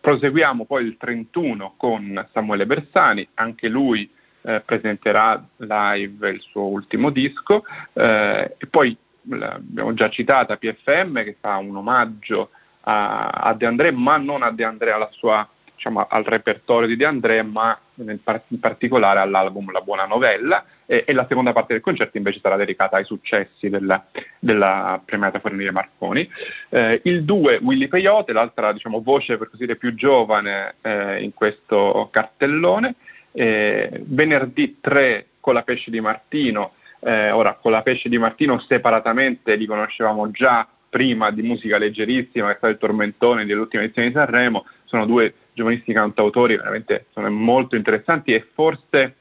proseguiamo 0.00 0.64
poi 0.64 0.84
il 0.84 0.96
31 0.96 1.74
con 1.76 2.26
Samuele 2.32 2.66
Bersani, 2.66 3.26
anche 3.34 3.68
lui 3.68 4.10
eh, 4.42 4.60
presenterà 4.60 5.42
live 5.56 6.28
il 6.30 6.40
suo 6.40 6.62
ultimo 6.62 7.10
disco 7.10 7.64
eh, 7.92 8.56
e 8.58 8.66
poi 8.66 8.96
abbiamo 9.40 9.94
già 9.94 10.08
citata 10.10 10.56
PFM 10.56 11.22
che 11.22 11.36
fa 11.40 11.56
un 11.56 11.76
omaggio 11.76 12.50
a, 12.80 13.28
a 13.28 13.54
De 13.54 13.66
André 13.66 13.92
ma 13.92 14.16
non 14.16 14.42
a 14.42 14.50
De 14.50 14.64
André 14.64 14.90
alla 14.90 15.08
sua, 15.12 15.48
diciamo, 15.74 16.06
al 16.08 16.24
repertorio 16.24 16.88
di 16.88 16.96
De 16.96 17.04
André 17.04 17.42
ma 17.42 17.78
nel, 17.94 18.20
in 18.48 18.60
particolare 18.60 19.20
all'album 19.20 19.70
La 19.70 19.80
Buona 19.80 20.06
Novella 20.06 20.64
e, 20.86 21.04
e, 21.06 21.12
la 21.12 21.26
seconda 21.28 21.52
parte 21.52 21.74
del 21.74 21.82
concerto 21.82 22.16
invece 22.16 22.40
sarà 22.40 22.56
dedicata 22.56 22.96
ai 22.96 23.04
successi 23.04 23.68
della, 23.68 24.04
della 24.38 25.00
premiata 25.04 25.38
Fornire 25.38 25.70
Marconi. 25.70 26.28
Eh, 26.68 27.00
il 27.04 27.24
2 27.24 27.60
Willy 27.62 27.88
Peyote, 27.88 28.32
l'altra 28.32 28.72
diciamo, 28.72 29.00
voce 29.00 29.38
per 29.38 29.48
così 29.48 29.66
dire 29.66 29.76
più 29.76 29.94
giovane 29.94 30.74
eh, 30.80 31.22
in 31.22 31.32
questo 31.32 32.08
cartellone 32.10 32.96
eh, 33.32 34.02
venerdì 34.04 34.78
3 34.80 35.26
con 35.40 35.54
la 35.54 35.62
pesce 35.62 35.90
di 35.90 36.00
Martino, 36.00 36.72
eh, 37.00 37.30
ora 37.30 37.54
con 37.54 37.72
la 37.72 37.82
pesce 37.82 38.08
di 38.08 38.18
Martino 38.18 38.60
separatamente 38.60 39.56
li 39.56 39.66
conoscevamo 39.66 40.30
già 40.30 40.68
prima 40.88 41.30
di 41.30 41.42
musica 41.42 41.78
leggerissima, 41.78 42.48
che 42.48 42.52
è 42.52 42.56
stato 42.56 42.72
il 42.72 42.78
tormentone 42.78 43.46
dell'ultima 43.46 43.82
edizione 43.82 44.08
di 44.08 44.14
Sanremo, 44.14 44.66
sono 44.84 45.06
due 45.06 45.34
giovanissimi 45.54 45.94
cantautori 45.94 46.56
veramente 46.56 47.06
sono 47.12 47.30
molto 47.30 47.76
interessanti 47.76 48.34
e 48.34 48.46
forse 48.54 49.16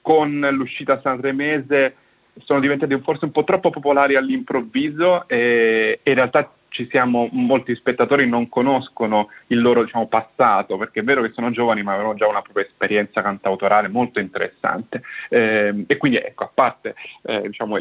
con 0.00 0.46
l'uscita 0.52 1.00
sanremese 1.00 1.94
sono 2.44 2.60
diventati 2.60 2.98
forse 3.00 3.24
un 3.24 3.32
po' 3.32 3.44
troppo 3.44 3.70
popolari 3.70 4.14
all'improvviso 4.14 5.26
e, 5.28 6.00
in 6.02 6.14
realtà 6.14 6.52
ci 6.76 6.88
siamo, 6.90 7.26
molti 7.32 7.74
spettatori 7.74 8.28
non 8.28 8.50
conoscono 8.50 9.30
il 9.46 9.62
loro 9.62 9.82
diciamo, 9.82 10.08
passato, 10.08 10.76
perché 10.76 11.00
è 11.00 11.04
vero 11.04 11.22
che 11.22 11.32
sono 11.32 11.50
giovani 11.50 11.82
ma 11.82 11.94
avevano 11.94 12.14
già 12.14 12.28
una 12.28 12.42
propria 12.42 12.66
esperienza 12.66 13.22
cantautorale 13.22 13.88
molto 13.88 14.20
interessante. 14.20 15.00
Eh, 15.30 15.84
e 15.86 15.96
quindi 15.96 16.18
ecco, 16.18 16.44
a 16.44 16.50
parte 16.52 16.94
eh, 17.22 17.40
diciamo, 17.46 17.78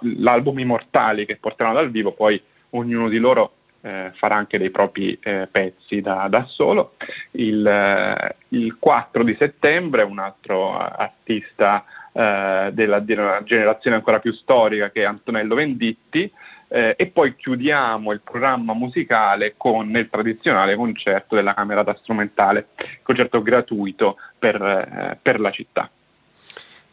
l'album 0.00 0.58
Immortali 0.58 1.26
che 1.26 1.36
porteranno 1.36 1.74
dal 1.76 1.90
vivo, 1.90 2.12
poi 2.12 2.40
ognuno 2.70 3.10
di 3.10 3.18
loro 3.18 3.56
eh, 3.82 4.12
farà 4.14 4.36
anche 4.36 4.56
dei 4.56 4.70
propri 4.70 5.18
eh, 5.22 5.46
pezzi 5.50 6.00
da, 6.00 6.26
da, 6.30 6.46
solo. 6.46 6.94
Il, 7.32 7.66
eh, 7.66 8.36
il, 8.48 8.78
4 8.78 9.22
di 9.22 9.36
settembre 9.38 10.02
un 10.02 10.18
altro 10.18 10.78
artista 10.78 11.84
eh, 12.14 12.70
della, 12.72 13.00
della 13.00 13.42
generazione 13.44 13.96
ancora 13.96 14.18
più 14.18 14.32
storica 14.32 14.90
che 14.90 15.02
è 15.02 15.04
Antonello 15.04 15.54
Venditti, 15.54 16.32
eh, 16.74 16.96
e 16.98 17.06
poi 17.06 17.36
chiudiamo 17.36 18.10
il 18.10 18.20
programma 18.20 18.74
musicale 18.74 19.54
con 19.56 19.88
il 19.94 20.08
tradizionale 20.10 20.74
concerto 20.74 21.36
della 21.36 21.54
Camerata 21.54 21.94
Strumentale, 21.94 22.66
concerto 23.00 23.42
gratuito 23.42 24.16
per, 24.36 24.60
eh, 24.60 25.16
per 25.22 25.38
la 25.38 25.52
città. 25.52 25.88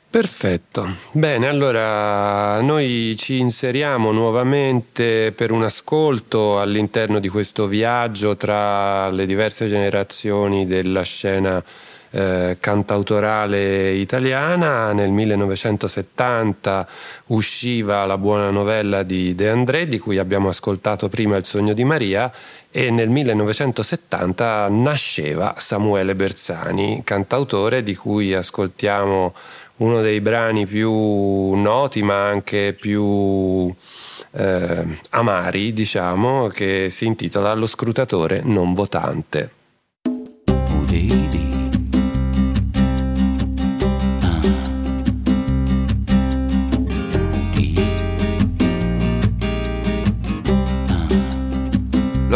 Perfetto, 0.07 0.87
bene, 1.13 1.47
allora 1.47 2.61
noi 2.61 3.15
ci 3.17 3.39
inseriamo 3.39 4.11
nuovamente 4.11 5.31
per 5.31 5.51
un 5.51 5.63
ascolto 5.63 6.59
all'interno 6.59 7.17
di 7.17 7.29
questo 7.29 7.65
viaggio 7.65 8.35
tra 8.35 9.09
le 9.09 9.25
diverse 9.25 9.67
generazioni 9.67 10.67
della 10.67 11.01
scena 11.01 11.63
eh, 12.11 12.57
cantautorale 12.59 13.91
italiana. 13.93 14.93
Nel 14.93 15.11
1970 15.11 16.87
usciva 17.27 18.05
la 18.05 18.17
buona 18.17 18.49
novella 18.49 19.03
di 19.03 19.33
De 19.33 19.49
André, 19.49 19.87
di 19.87 19.97
cui 19.97 20.17
abbiamo 20.17 20.49
ascoltato 20.49 21.09
prima 21.09 21.37
Il 21.37 21.45
sogno 21.45 21.73
di 21.73 21.83
Maria, 21.83 22.31
e 22.69 22.91
nel 22.91 23.09
1970 23.09 24.67
nasceva 24.69 25.55
Samuele 25.57 26.15
Bersani, 26.15 27.01
cantautore 27.03 27.83
di 27.83 27.95
cui 27.95 28.33
ascoltiamo 28.33 29.33
uno 29.77 30.01
dei 30.01 30.21
brani 30.21 30.65
più 30.65 30.91
noti 31.53 32.03
ma 32.03 32.27
anche 32.27 32.75
più 32.79 33.73
eh, 34.31 34.85
amari, 35.11 35.73
diciamo, 35.73 36.47
che 36.47 36.89
si 36.89 37.05
intitola 37.05 37.53
Lo 37.53 37.65
scrutatore 37.65 38.41
non 38.43 38.73
votante. 38.73 39.51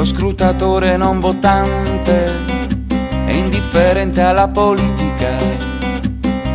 Scrutatore 0.05 0.97
non 0.97 1.19
votante 1.19 2.27
è 3.25 3.31
indifferente 3.31 4.21
alla 4.21 4.47
politica, 4.47 5.29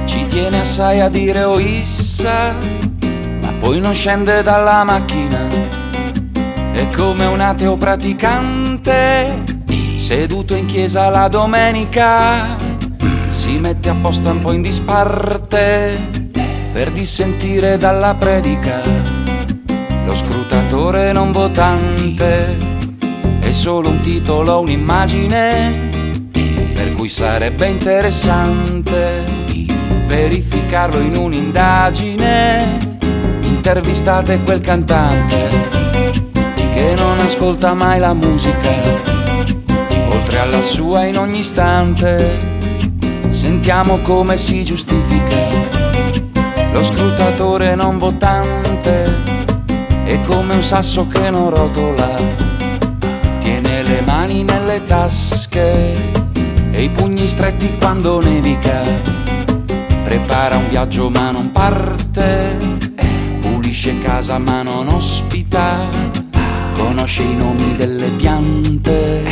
ci 0.05 0.25
tiene 0.27 0.61
assai 0.61 1.01
a 1.01 1.09
dire 1.09 1.43
o 1.43 1.59
issa, 1.59 2.55
ma 3.41 3.53
poi 3.59 3.81
non 3.81 3.93
scende 3.93 4.43
dalla 4.43 4.85
macchina. 4.85 5.39
È 6.73 6.89
come 6.97 7.25
un 7.27 7.41
ateo 7.41 7.77
praticante, 7.77 9.43
seduto 9.97 10.55
in 10.55 10.67
chiesa 10.67 11.09
la 11.09 11.27
domenica, 11.27 12.57
si 13.31 13.59
mette 13.59 13.91
apposta 13.91 14.31
un 14.31 14.41
po' 14.43 14.53
in 14.53 14.63
disparte 14.63 15.99
per 16.73 16.93
dissentire 16.93 17.77
dalla 17.77 18.15
predica. 18.15 18.81
Lo 20.07 20.15
scrutatore 20.15 21.13
non 21.13 21.33
votante 21.33 22.70
è 23.51 23.53
solo 23.53 23.89
un 23.89 24.01
titolo, 24.01 24.61
un'immagine 24.61 25.89
per 26.73 26.93
cui 26.95 27.09
sarebbe 27.09 27.67
interessante 27.67 29.25
verificarlo 30.07 31.01
in 31.01 31.17
un'indagine. 31.17 32.79
Intervistate 33.43 34.41
quel 34.45 34.61
cantante 34.61 35.49
che 36.55 36.95
non 36.97 37.19
ascolta 37.19 37.75
mai 37.75 37.99
la 37.99 38.15
musica, 38.15 38.71
oltre 40.11 40.39
alla 40.39 40.63
sua 40.63 41.05
in 41.05 41.19
ogni 41.19 41.41
istante. 41.41 42.39
Sentiamo 43.31 43.99
come 43.99 44.37
si 44.37 44.63
giustifica 44.63 45.69
lo 46.73 46.85
scrutatore 46.85 47.75
non 47.75 47.99
votante 47.99 49.05
è 50.05 50.21
come 50.27 50.55
un 50.55 50.63
sasso 50.63 51.07
che 51.09 51.31
non 51.31 51.51
rotola, 51.51 52.09
mani 54.11 54.42
nelle 54.42 54.83
tasche 54.87 55.94
e 56.73 56.83
i 56.83 56.88
pugni 56.88 57.29
stretti 57.29 57.77
quando 57.79 58.20
nevica, 58.20 58.83
prepara 60.05 60.57
un 60.57 60.68
viaggio 60.68 61.09
ma 61.09 61.31
non 61.31 61.53
parte, 61.53 62.57
pulisce 63.40 64.01
casa 64.01 64.38
ma 64.38 64.62
non 64.62 64.88
ospita, 64.88 65.88
conosce 66.75 67.23
i 67.23 67.37
nomi 67.37 67.77
delle 67.77 68.09
piante 68.09 69.23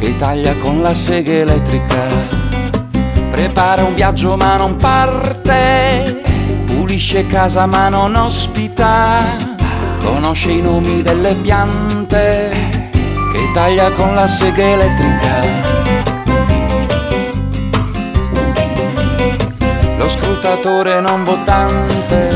che 0.00 0.16
taglia 0.16 0.54
con 0.56 0.82
la 0.82 0.94
sega 0.94 1.34
elettrica, 1.34 2.02
prepara 3.30 3.84
un 3.84 3.94
viaggio 3.94 4.36
ma 4.36 4.56
non 4.56 4.74
parte, 4.74 6.22
pulisce 6.66 7.24
casa 7.26 7.66
ma 7.66 7.88
non 7.88 8.16
ospita. 8.16 9.50
Conosce 10.02 10.50
i 10.50 10.60
nomi 10.60 11.00
delle 11.00 11.32
piante 11.34 12.71
taglia 13.52 13.90
con 13.92 14.14
la 14.14 14.26
sega 14.26 14.62
elettrica. 14.62 15.40
Lo 19.98 20.08
scrutatore 20.08 21.00
non 21.00 21.24
votante 21.24 22.30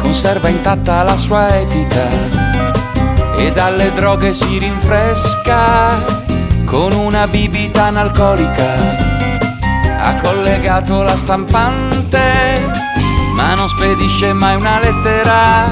conserva 0.00 0.48
intatta 0.48 1.02
la 1.02 1.16
sua 1.16 1.56
etica 1.58 2.06
e 3.36 3.52
dalle 3.52 3.92
droghe 3.92 4.34
si 4.34 4.58
rinfresca 4.58 6.04
con 6.64 6.92
una 6.92 7.26
bibita 7.26 7.84
analcolica. 7.86 8.98
Ha 10.02 10.14
collegato 10.20 11.02
la 11.02 11.16
stampante 11.16 12.88
ma 13.34 13.54
non 13.54 13.68
spedisce 13.68 14.32
mai 14.32 14.56
una 14.56 14.80
lettera 14.80 15.64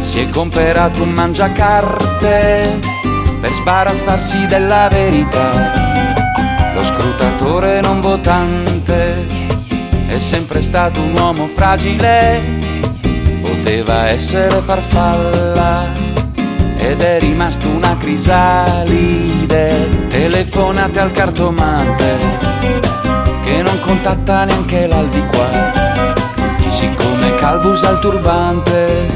si 0.00 0.20
è 0.20 0.28
comperato 0.28 1.02
un 1.02 1.10
mangiacarte 1.10 2.91
sbarazzarsi 3.62 4.46
della 4.46 4.88
verità. 4.88 5.72
Lo 6.74 6.84
scrutatore 6.84 7.80
non 7.80 8.00
votante 8.00 9.24
è 10.08 10.18
sempre 10.18 10.60
stato 10.62 11.00
un 11.00 11.16
uomo 11.16 11.48
fragile, 11.54 12.40
poteva 13.40 14.08
essere 14.08 14.60
farfalla 14.62 15.84
ed 16.76 17.00
è 17.00 17.20
rimasto 17.20 17.68
una 17.68 17.96
crisalide. 17.96 19.88
Telefonate 20.08 20.98
al 20.98 21.12
cartomante 21.12 22.16
che 23.44 23.62
non 23.62 23.78
contatta 23.80 24.44
neanche 24.44 24.88
l'aldiqua. 24.88 25.70
Siccome 26.66 27.36
Calvo 27.36 27.70
usa 27.70 27.90
il 27.90 27.98
turbante 28.00 29.06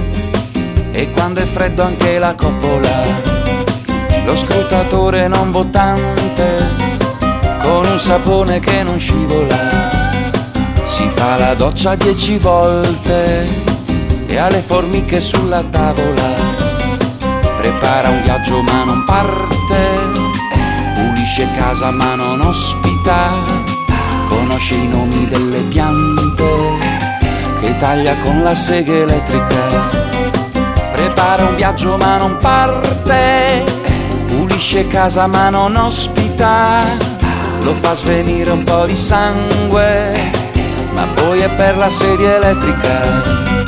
e 0.93 1.11
quando 1.11 1.41
è 1.41 1.47
freddo 1.47 1.83
anche 1.83 2.19
la 2.19 2.35
coppola. 2.35 3.46
Lo 4.27 4.35
scrutatore 4.35 5.29
non 5.29 5.53
votante 5.53 6.75
con 7.63 7.87
un 7.87 7.99
sapone 7.99 8.59
che 8.59 8.83
non 8.83 8.99
scivola. 8.99 9.57
Si 10.85 11.09
fa 11.15 11.39
la 11.39 11.55
doccia 11.55 11.95
dieci 11.95 12.37
volte 12.37 13.49
e 14.27 14.37
ha 14.37 14.49
le 14.49 14.63
formiche 14.63 15.21
sulla 15.21 15.63
tavola. 15.63 16.35
Prepara 17.57 18.09
un 18.09 18.23
viaggio 18.23 18.63
ma 18.63 18.83
non 18.83 19.05
parte, 19.05 19.95
pulisce 20.95 21.49
casa 21.57 21.93
ma 21.93 22.17
non 22.17 22.41
ospita, 22.41 23.33
conosce 24.29 24.75
i 24.75 24.89
nomi 24.89 25.29
delle 25.29 25.61
piante 25.61 26.25
che 27.61 27.77
taglia 27.79 28.15
con 28.25 28.43
la 28.43 28.55
sega 28.55 28.93
elettrica 28.93 30.05
prepara 30.93 31.45
un 31.45 31.55
viaggio 31.55 31.97
ma 31.99 32.17
non 32.17 32.39
parte, 32.39 33.65
pulisce 34.57 34.87
casa 34.87 35.27
ma 35.27 35.51
non 35.51 35.77
ospita, 35.77 36.97
lo 37.61 37.75
fa 37.75 37.95
svenire 37.95 38.51
un 38.51 38.65
po' 38.65 38.87
di 38.87 38.97
sangue, 38.97 40.31
ma 40.95 41.07
poi 41.15 41.41
è 41.41 41.49
per 41.51 41.77
la 41.77 41.91
sedia 41.91 42.37
elettrica. 42.37 43.66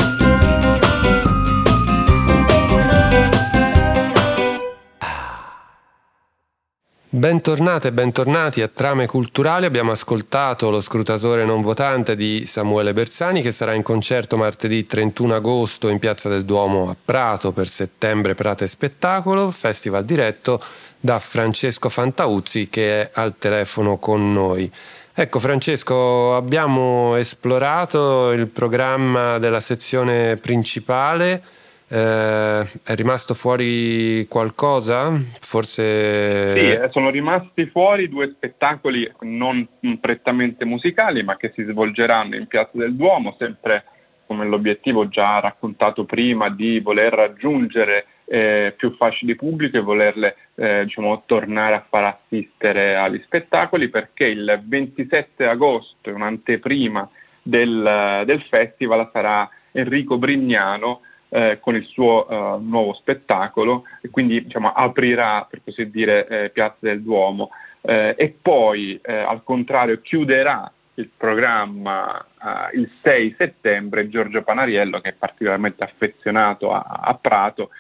Bentornate 7.19 7.89
e 7.89 7.93
bentornati 7.93 8.63
a 8.63 8.69
Trame 8.69 9.07
Culturali. 9.07 9.67
Abbiamo 9.67 9.91
ascoltato 9.91 10.71
lo 10.71 10.81
scrutatore 10.81 11.45
non 11.45 11.63
votante 11.63 12.15
di 12.15 12.47
Samuele 12.47 12.93
Bersani 12.93 13.43
che 13.43 13.51
sarà 13.51 13.73
in 13.75 13.83
concerto 13.83 14.37
martedì 14.37 14.87
31 14.87 15.35
agosto 15.35 15.89
in 15.89 15.99
Piazza 15.99 16.29
del 16.29 16.45
Duomo 16.45 16.89
a 16.89 16.97
Prato 17.05 17.51
per 17.51 17.67
settembre 17.67 18.37
Prate 18.37 18.69
Spettacolo, 18.69 19.51
festival 19.51 20.05
diretto 20.05 20.63
da 21.01 21.19
Francesco 21.19 21.89
Fantauzzi 21.89 22.69
che 22.69 23.03
è 23.03 23.11
al 23.15 23.35
telefono 23.37 23.97
con 23.97 24.33
noi. 24.33 24.71
Ecco 25.13 25.41
Francesco, 25.41 26.37
abbiamo 26.37 27.17
esplorato 27.17 28.31
il 28.31 28.47
programma 28.47 29.39
della 29.39 29.59
sezione 29.59 30.37
principale 30.37 31.43
eh, 31.89 32.61
è 32.85 32.95
rimasto 32.95 33.33
fuori 33.33 34.27
qualcosa? 34.29 35.19
Forse. 35.41 36.55
Sì, 36.55 36.71
eh, 36.71 36.89
sono 36.91 37.09
rimasti 37.09 37.67
fuori 37.67 38.09
due 38.09 38.33
spettacoli 38.35 39.11
non 39.21 39.67
prettamente 39.99 40.67
musicali, 40.67 41.23
ma 41.23 41.37
che 41.37 41.53
si 41.55 41.65
svolgeranno 41.65 42.37
in 42.37 42.47
Piazza 42.47 42.77
del 42.77 42.95
Duomo, 42.95 43.35
sempre 43.39 43.85
come 44.27 44.47
l'obiettivo 44.47 45.09
già 45.09 45.41
raccontato 45.41 46.05
prima 46.05 46.51
di 46.51 46.81
voler 46.81 47.15
raggiungere 47.15 48.05
eh, 48.27 48.75
più 48.77 48.95
fasce 48.95 49.25
di 49.25 49.35
pubblico 49.35 49.79
e 49.79 49.81
volerle 49.81 50.37
eh, 50.57 50.85
diciamo, 50.85 51.23
tornare 51.25 51.75
a 51.75 51.87
far 51.89 52.05
assistere 52.05 52.95
agli 52.97 53.23
spettacoli 53.25 53.89
perché 53.89 54.27
il 54.27 54.61
27 54.63 55.47
agosto, 55.47 56.11
un'anteprima 56.11 57.09
del, 57.41 58.23
del 58.27 58.43
festival, 58.43 59.09
sarà 59.11 59.49
Enrico 59.73 60.19
Brignano 60.19 61.01
eh, 61.31 61.59
con 61.61 61.75
il 61.75 61.85
suo 61.85 62.27
uh, 62.29 62.59
nuovo 62.61 62.93
spettacolo 62.95 63.85
e 64.01 64.09
quindi 64.11 64.45
diciamo, 64.45 64.73
aprirà 64.73 65.47
per 65.49 65.61
così 65.65 65.91
dire 65.91 66.27
eh, 66.27 66.51
Piazza 66.51 66.79
del 66.81 67.03
Duomo. 67.03 67.51
Eh, 67.81 68.15
e 68.19 68.37
poi 68.41 68.99
eh, 69.03 69.13
al 69.15 69.43
contrario 69.45 70.01
chiuderà 70.01 70.71
il 70.95 71.11
programma 71.17 72.25
il 72.73 72.91
6 73.03 73.35
settembre 73.39 74.09
Giorgio 74.09 74.43
Panariello 74.43 74.99
che 74.99 75.11
è 75.11 75.13
particolarmente 75.13 75.85
affezionato 75.85 76.73
a, 76.73 77.01
a 77.03 77.15
Prato 77.15 77.71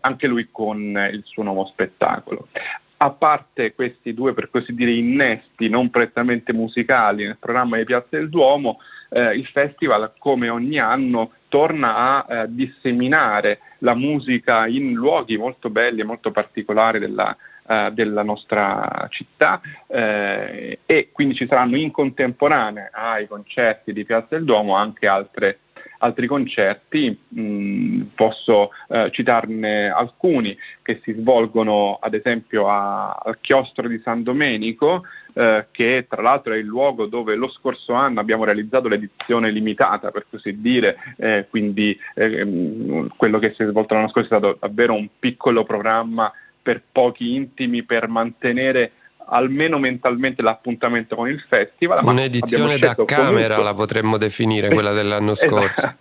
anche 0.00 0.26
lui 0.26 0.48
con 0.50 0.78
il 1.12 1.22
suo 1.24 1.42
nuovo 1.42 1.66
spettacolo. 1.66 2.48
A 2.96 3.10
parte 3.10 3.74
questi 3.74 4.14
due, 4.14 4.34
per 4.34 4.50
così 4.50 4.74
dire, 4.74 4.90
innesti 4.90 5.68
non 5.68 5.90
prettamente 5.90 6.52
musicali 6.52 7.24
nel 7.24 7.36
programma 7.38 7.76
di 7.76 7.84
Piazza 7.84 8.16
del 8.16 8.28
Duomo, 8.28 8.78
eh, 9.10 9.34
il 9.36 9.46
festival, 9.46 10.12
come 10.18 10.48
ogni 10.48 10.78
anno, 10.78 11.32
torna 11.50 12.24
a 12.24 12.26
eh, 12.28 12.46
disseminare 12.48 13.58
la 13.78 13.94
musica 13.94 14.66
in 14.66 14.94
luoghi 14.94 15.36
molto 15.36 15.68
belli 15.68 16.00
e 16.00 16.04
molto 16.04 16.30
particolari 16.30 16.98
della, 16.98 17.36
eh, 17.68 17.90
della 17.92 18.22
nostra 18.22 19.06
città 19.10 19.60
eh, 19.86 20.78
e 20.86 21.08
quindi 21.12 21.34
ci 21.34 21.46
saranno 21.46 21.76
in 21.76 21.90
contemporanea 21.90 22.90
ai 22.92 23.26
concerti 23.26 23.92
di 23.92 24.04
Piazza 24.04 24.36
del 24.36 24.44
Duomo 24.44 24.74
anche 24.76 25.06
altre 25.06 25.58
altri 26.00 26.26
concerti, 26.26 27.18
mh, 27.28 27.40
mm, 27.40 28.02
posso 28.14 28.70
eh, 28.88 29.10
citarne 29.10 29.88
alcuni 29.88 30.56
che 30.82 31.00
si 31.02 31.12
svolgono 31.12 31.98
ad 32.00 32.14
esempio 32.14 32.68
a, 32.68 33.10
al 33.10 33.38
chiostro 33.40 33.88
di 33.88 34.00
San 34.02 34.22
Domenico, 34.22 35.04
eh, 35.34 35.66
che 35.70 36.06
tra 36.08 36.22
l'altro 36.22 36.52
è 36.52 36.56
il 36.56 36.66
luogo 36.66 37.06
dove 37.06 37.34
lo 37.34 37.48
scorso 37.48 37.92
anno 37.92 38.20
abbiamo 38.20 38.44
realizzato 38.44 38.88
l'edizione 38.88 39.50
limitata, 39.50 40.10
per 40.10 40.26
così 40.28 40.60
dire, 40.60 40.96
eh, 41.16 41.46
quindi 41.48 41.98
eh, 42.14 43.06
quello 43.16 43.38
che 43.38 43.52
si 43.54 43.62
è 43.62 43.66
svolto 43.66 43.94
l'anno 43.94 44.08
scorso 44.08 44.34
è 44.34 44.38
stato 44.38 44.56
davvero 44.60 44.94
un 44.94 45.08
piccolo 45.18 45.64
programma 45.64 46.32
per 46.62 46.82
pochi 46.92 47.34
intimi 47.34 47.82
per 47.84 48.08
mantenere 48.08 48.92
almeno 49.30 49.78
mentalmente 49.78 50.42
l'appuntamento 50.42 51.16
con 51.16 51.28
il 51.28 51.40
festival. 51.40 51.98
Un'edizione 52.02 52.78
da 52.78 52.94
camera 53.04 53.54
comunque... 53.54 53.64
la 53.64 53.74
potremmo 53.74 54.16
definire, 54.16 54.68
quella 54.74 54.92
dell'anno 54.92 55.34
scorso. 55.34 55.94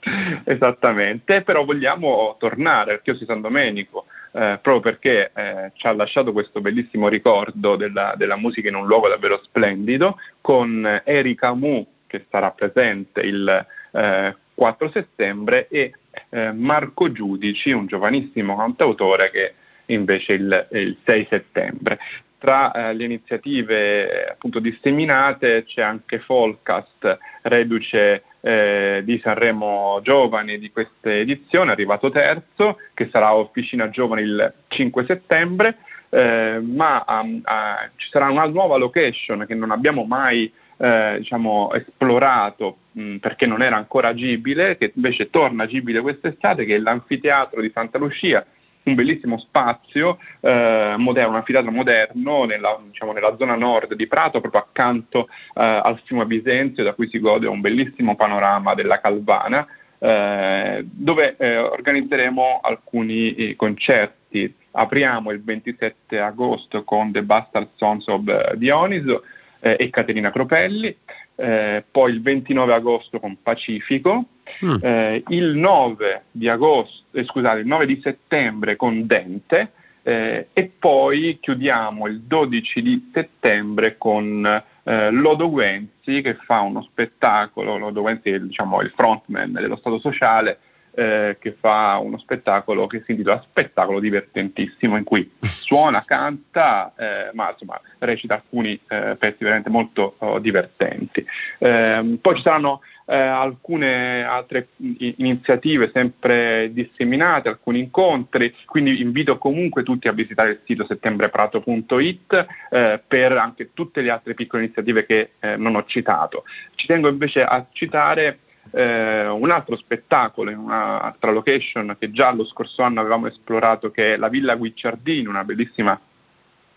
Esattamente, 0.44 1.42
però 1.42 1.64
vogliamo 1.64 2.36
tornare 2.38 2.92
al 2.92 3.02
Chiosco 3.02 3.20
di 3.20 3.26
San 3.26 3.40
Domenico 3.40 4.06
eh, 4.32 4.58
proprio 4.62 4.80
perché 4.80 5.32
eh, 5.34 5.72
ci 5.74 5.86
ha 5.86 5.92
lasciato 5.92 6.32
questo 6.32 6.60
bellissimo 6.60 7.08
ricordo 7.08 7.76
della, 7.76 8.14
della, 8.16 8.36
musica 8.36 8.68
in 8.68 8.76
un 8.76 8.86
luogo 8.86 9.08
davvero 9.08 9.40
splendido, 9.42 10.18
con 10.40 11.02
Erika 11.04 11.52
Mu 11.52 11.84
che 12.06 12.24
sarà 12.30 12.50
presente 12.50 13.20
il 13.20 13.66
4 13.90 14.86
eh, 14.86 14.90
settembre 14.92 15.68
e 15.68 15.92
eh, 16.28 16.52
Marco 16.52 17.10
Giudici, 17.12 17.72
un 17.72 17.86
giovanissimo 17.86 18.56
cantautore 18.56 19.30
che 19.30 19.54
invece 19.86 20.32
il, 20.34 20.68
il 20.72 20.96
6 21.04 21.26
settembre. 21.28 21.98
Tra 22.40 22.72
eh, 22.72 22.94
le 22.94 23.04
iniziative 23.04 24.30
appunto 24.30 24.60
disseminate 24.60 25.64
c'è 25.64 25.82
anche 25.82 26.20
Folcast, 26.20 27.18
reduce 27.42 28.22
eh, 28.40 29.02
di 29.04 29.20
Sanremo 29.22 30.00
Giovani 30.02 30.58
di 30.58 30.72
questa 30.72 31.12
edizione, 31.12 31.70
arrivato 31.72 32.08
terzo, 32.08 32.78
che 32.94 33.10
sarà 33.12 33.34
Officina 33.34 33.90
Giovani 33.90 34.22
il 34.22 34.54
5 34.68 35.04
settembre, 35.04 35.76
eh, 36.08 36.58
ma 36.62 37.04
um, 37.06 37.42
uh, 37.44 37.90
ci 37.96 38.08
sarà 38.08 38.30
una 38.30 38.46
nuova 38.46 38.78
location 38.78 39.44
che 39.46 39.54
non 39.54 39.70
abbiamo 39.70 40.04
mai 40.04 40.50
eh, 40.78 41.16
diciamo, 41.18 41.70
esplorato 41.74 42.78
mh, 42.92 43.16
perché 43.16 43.44
non 43.44 43.60
era 43.60 43.76
ancora 43.76 44.08
agibile, 44.08 44.78
che 44.78 44.92
invece 44.94 45.28
torna 45.28 45.64
agibile 45.64 46.00
quest'estate, 46.00 46.64
che 46.64 46.76
è 46.76 46.78
l'anfiteatro 46.78 47.60
di 47.60 47.70
Santa 47.72 47.98
Lucia, 47.98 48.42
un 48.82 48.94
bellissimo 48.94 49.38
spazio 49.38 50.18
eh, 50.40 50.94
moderno, 50.96 51.30
un 51.30 51.36
anfiteatro 51.36 51.70
moderno 51.70 52.44
nella, 52.44 52.78
diciamo, 52.86 53.12
nella, 53.12 53.36
zona 53.36 53.54
nord 53.54 53.94
di 53.94 54.06
Prato, 54.06 54.40
proprio 54.40 54.62
accanto 54.62 55.28
eh, 55.54 55.62
al 55.62 56.00
fiume 56.04 56.24
Bisenzio, 56.26 56.82
da 56.82 56.94
cui 56.94 57.08
si 57.08 57.18
gode 57.18 57.46
un 57.46 57.60
bellissimo 57.60 58.16
panorama 58.16 58.74
della 58.74 59.00
Calvana, 59.00 59.66
eh, 59.98 60.84
dove 60.90 61.36
eh, 61.36 61.58
organizzeremo 61.58 62.60
alcuni 62.62 63.34
eh, 63.34 63.56
concerti. 63.56 64.54
Apriamo 64.72 65.30
il 65.32 65.42
27 65.42 66.18
agosto 66.18 66.84
con 66.84 67.12
The 67.12 67.22
Bastard 67.22 67.70
Sons 67.74 68.06
of 68.06 68.26
eh, 68.28 68.56
Dioniso 68.56 69.24
e 69.62 69.90
Caterina 69.90 70.30
Cropelli, 70.30 70.96
poi 71.34 72.12
il 72.12 72.22
29 72.22 72.72
agosto 72.72 73.20
con 73.20 73.42
Pacifico, 73.42 74.24
Mm. 74.64 74.76
Eh, 74.80 75.22
il 75.28 75.54
9 75.54 76.22
di 76.30 76.48
agosto, 76.48 77.18
eh, 77.18 77.24
scusate, 77.24 77.60
il 77.60 77.66
9 77.66 77.86
di 77.86 78.00
settembre 78.02 78.76
con 78.76 79.06
Dente 79.06 79.72
eh, 80.02 80.48
e 80.52 80.72
poi 80.78 81.38
chiudiamo 81.40 82.06
il 82.06 82.20
12 82.20 82.82
di 82.82 83.10
settembre 83.12 83.96
con 83.98 84.62
eh, 84.82 85.10
Lodo 85.10 85.50
Guenzi 85.50 86.22
che 86.22 86.34
fa 86.34 86.60
uno 86.60 86.82
spettacolo, 86.82 87.78
Lodo 87.78 88.00
Guenzi 88.00 88.30
è 88.30 88.40
diciamo, 88.40 88.80
il 88.80 88.92
frontman 88.94 89.52
dello 89.52 89.76
Stato 89.76 89.98
Sociale 89.98 90.58
eh, 90.92 91.36
che 91.38 91.56
fa 91.58 91.98
uno 92.02 92.18
spettacolo 92.18 92.86
che 92.86 93.02
si 93.04 93.12
intitola 93.12 93.40
Spettacolo 93.48 94.00
divertentissimo 94.00 94.96
in 94.96 95.04
cui 95.04 95.30
suona, 95.42 96.02
canta, 96.04 96.92
eh, 96.96 97.30
ma 97.32 97.50
insomma 97.50 97.80
recita 97.98 98.34
alcuni 98.34 98.78
eh, 98.88 99.16
pezzi 99.18 99.44
veramente 99.44 99.70
molto 99.70 100.16
oh, 100.18 100.38
divertenti. 100.38 101.24
Ehm, 101.58 102.16
poi 102.16 102.36
ci 102.36 102.42
saranno 102.42 102.80
eh, 103.10 103.16
alcune 103.16 104.22
altre 104.22 104.68
iniziative 105.16 105.90
sempre 105.92 106.70
disseminate, 106.72 107.48
alcuni 107.48 107.80
incontri, 107.80 108.54
quindi 108.64 109.00
invito 109.00 109.36
comunque 109.36 109.82
tutti 109.82 110.06
a 110.06 110.12
visitare 110.12 110.50
il 110.50 110.60
sito 110.64 110.86
settembre-prato.it 110.86 112.46
eh, 112.70 113.00
per 113.04 113.32
anche 113.32 113.70
tutte 113.74 114.00
le 114.00 114.10
altre 114.10 114.34
piccole 114.34 114.62
iniziative 114.62 115.06
che 115.06 115.32
eh, 115.40 115.56
non 115.56 115.74
ho 115.74 115.84
citato. 115.86 116.44
Ci 116.76 116.86
tengo 116.86 117.08
invece 117.08 117.42
a 117.42 117.66
citare 117.72 118.38
eh, 118.70 119.26
un 119.26 119.50
altro 119.50 119.76
spettacolo 119.76 120.50
in 120.50 120.58
un'altra 120.58 121.32
location 121.32 121.96
che 121.98 122.12
già 122.12 122.30
lo 122.30 122.44
scorso 122.44 122.82
anno 122.82 123.00
avevamo 123.00 123.26
esplorato 123.26 123.90
che 123.90 124.14
è 124.14 124.16
la 124.18 124.28
Villa 124.28 124.54
Guicciardini, 124.54 125.26
una 125.26 125.42
bellissima 125.42 126.00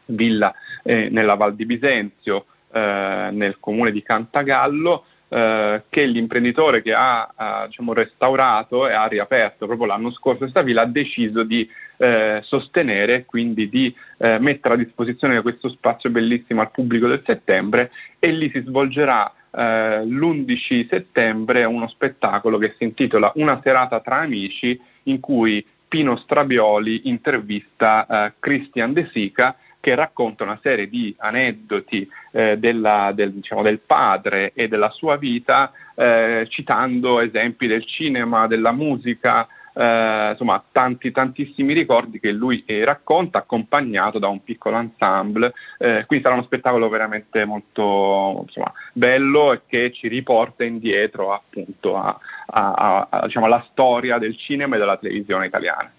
villa 0.06 0.52
eh, 0.82 1.10
nella 1.12 1.36
Val 1.36 1.54
di 1.54 1.68
Bisenzio, 1.68 2.46
eh, 2.72 3.30
nel 3.32 3.58
comune 3.60 3.92
di 3.92 4.02
Cantagallo, 4.02 5.06
eh, 5.34 5.84
che 5.90 6.06
l'imprenditore 6.06 6.84
che 6.84 6.94
ha, 6.94 7.32
ha 7.34 7.66
diciamo, 7.66 7.92
restaurato 7.94 8.88
e 8.88 8.94
ha 8.94 9.08
riaperto 9.08 9.66
proprio 9.66 9.88
l'anno 9.88 10.12
scorso 10.12 10.40
questa 10.40 10.62
villa 10.62 10.84
ha 10.84 10.86
deciso 10.86 11.42
di 11.42 11.68
eh, 11.98 12.40
sostenere, 12.44 13.26
quindi 13.26 13.68
di 13.68 13.92
eh, 14.20 14.38
mettere 14.38 14.76
a 14.76 14.78
disposizione 14.78 15.42
questo 15.42 15.70
spazio 15.70 16.12
bellissimo 16.12 16.62
al 16.62 16.70
pubblico 16.70 17.08
del 17.08 17.24
settembre 17.26 17.90
e 18.20 18.32
lì 18.32 18.52
si 18.52 18.62
svolgerà 18.62 19.34
eh, 19.50 20.06
l'11 20.06 20.88
settembre 20.88 21.64
uno 21.64 21.88
spettacolo 21.88 22.60
che 22.60 22.76
si 22.78 22.84
intitola 22.84 23.32
Una 23.36 23.60
serata 23.64 24.02
tra 24.02 24.18
amici 24.18 24.80
in 25.04 25.20
cui 25.20 25.66
Pino 25.88 26.16
Strabioli 26.16 27.10
intervista 27.10 28.06
eh, 28.06 28.34
Christian 28.38 28.94
De 28.94 29.10
Sica 29.12 29.56
che 29.84 29.96
racconta 29.96 30.46
una 30.46 30.58
serie 30.64 30.88
di 30.88 31.14
aneddoti 31.18 32.10
eh, 32.32 32.58
della, 32.58 33.12
del, 33.14 33.34
diciamo, 33.34 33.62
del, 33.62 33.80
padre 33.80 34.54
e 34.54 34.70
della 34.70 34.90
sua 34.90 35.18
vita, 35.18 35.74
eh, 35.94 36.46
citando 36.48 37.20
esempi 37.20 37.68
del 37.68 37.86
cinema, 37.86 38.48
della 38.48 38.72
musica, 38.72 39.46
eh, 39.74 40.30
insomma 40.32 40.64
tanti 40.72 41.12
tantissimi 41.12 41.74
ricordi 41.74 42.22
che 42.22 42.32
lui 42.32 42.64
eh, 42.66 42.86
racconta 42.86 43.40
accompagnato 43.40 44.20
da 44.20 44.30
un 44.30 44.42
piccolo 44.42 44.78
ensemble, 44.78 45.52
eh, 45.80 46.06
quindi 46.08 46.24
sarà 46.24 46.36
uno 46.38 46.46
spettacolo 46.46 46.88
veramente 46.88 47.44
molto 47.44 48.46
insomma, 48.46 48.72
bello 48.94 49.52
e 49.52 49.62
che 49.68 49.92
ci 49.92 50.08
riporta 50.08 50.64
indietro 50.64 51.34
appunto 51.34 51.98
a, 51.98 52.18
a, 52.46 53.08
a, 53.10 53.26
diciamo, 53.26 53.48
alla 53.48 53.66
storia 53.70 54.18
del 54.18 54.38
cinema 54.38 54.78
e 54.78 54.80
della 54.80 54.96
televisione 54.96 55.48
italiana. 55.48 55.92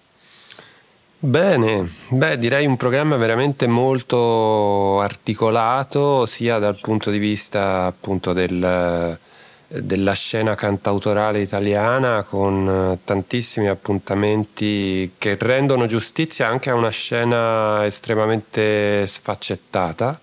Bene, 1.24 1.88
beh 2.10 2.36
direi 2.36 2.66
un 2.66 2.76
programma 2.76 3.16
veramente 3.16 3.66
molto 3.66 5.00
articolato 5.00 6.26
sia 6.26 6.58
dal 6.58 6.78
punto 6.78 7.10
di 7.10 7.16
vista 7.16 7.86
appunto 7.86 8.34
del, 8.34 9.18
della 9.66 10.12
scena 10.12 10.54
cantautorale 10.54 11.40
italiana 11.40 12.24
con 12.24 12.98
tantissimi 13.04 13.68
appuntamenti 13.68 15.12
che 15.16 15.38
rendono 15.40 15.86
giustizia 15.86 16.46
anche 16.48 16.68
a 16.68 16.74
una 16.74 16.90
scena 16.90 17.86
estremamente 17.86 19.06
sfaccettata. 19.06 20.20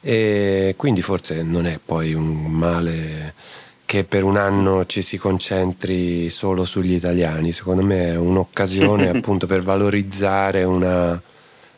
E 0.00 0.74
quindi 0.76 1.02
forse 1.02 1.42
non 1.42 1.66
è 1.66 1.80
poi 1.84 2.14
un 2.14 2.44
male 2.44 3.34
che 3.88 4.04
per 4.04 4.22
un 4.22 4.36
anno 4.36 4.84
ci 4.84 5.00
si 5.00 5.16
concentri 5.16 6.28
solo 6.28 6.66
sugli 6.66 6.92
italiani. 6.92 7.52
Secondo 7.52 7.82
me 7.82 8.12
è 8.12 8.16
un'occasione 8.16 9.08
appunto 9.16 9.46
per 9.46 9.62
valorizzare 9.62 10.62
una, 10.62 11.18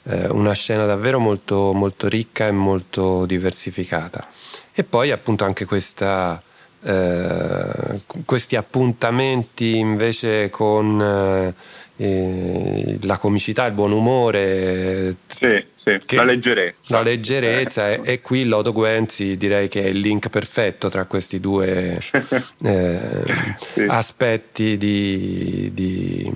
eh, 0.02 0.26
una 0.26 0.52
scena 0.52 0.86
davvero 0.86 1.20
molto, 1.20 1.72
molto, 1.72 2.08
ricca 2.08 2.48
e 2.48 2.50
molto 2.50 3.26
diversificata. 3.26 4.26
E 4.72 4.82
poi 4.82 5.12
appunto 5.12 5.44
anche 5.44 5.66
questa, 5.66 6.42
eh, 6.82 8.00
questi 8.24 8.56
appuntamenti 8.56 9.76
invece 9.76 10.50
con 10.50 11.00
eh, 11.00 11.54
eh 12.00 12.98
la 13.02 13.18
comicità, 13.18 13.66
il 13.66 13.72
buon 13.72 13.92
umore. 13.92 15.16
Sì 15.36 15.70
sì, 15.82 16.16
la 16.16 16.24
leggerezza. 16.24 16.78
La 16.88 17.02
leggerezza 17.02 17.90
eh. 17.90 18.00
e, 18.04 18.12
e, 18.12 18.20
qui 18.20 18.44
Lodo 18.44 18.72
Guenzi 18.72 19.36
direi 19.36 19.68
che 19.68 19.82
è 19.82 19.86
il 19.86 19.98
link 19.98 20.28
perfetto 20.28 20.88
tra 20.88 21.06
questi 21.06 21.40
due 21.40 21.98
eh, 22.62 23.54
sì. 23.58 23.86
aspetti 23.88 24.76
di, 24.76 25.70
di, 25.72 26.32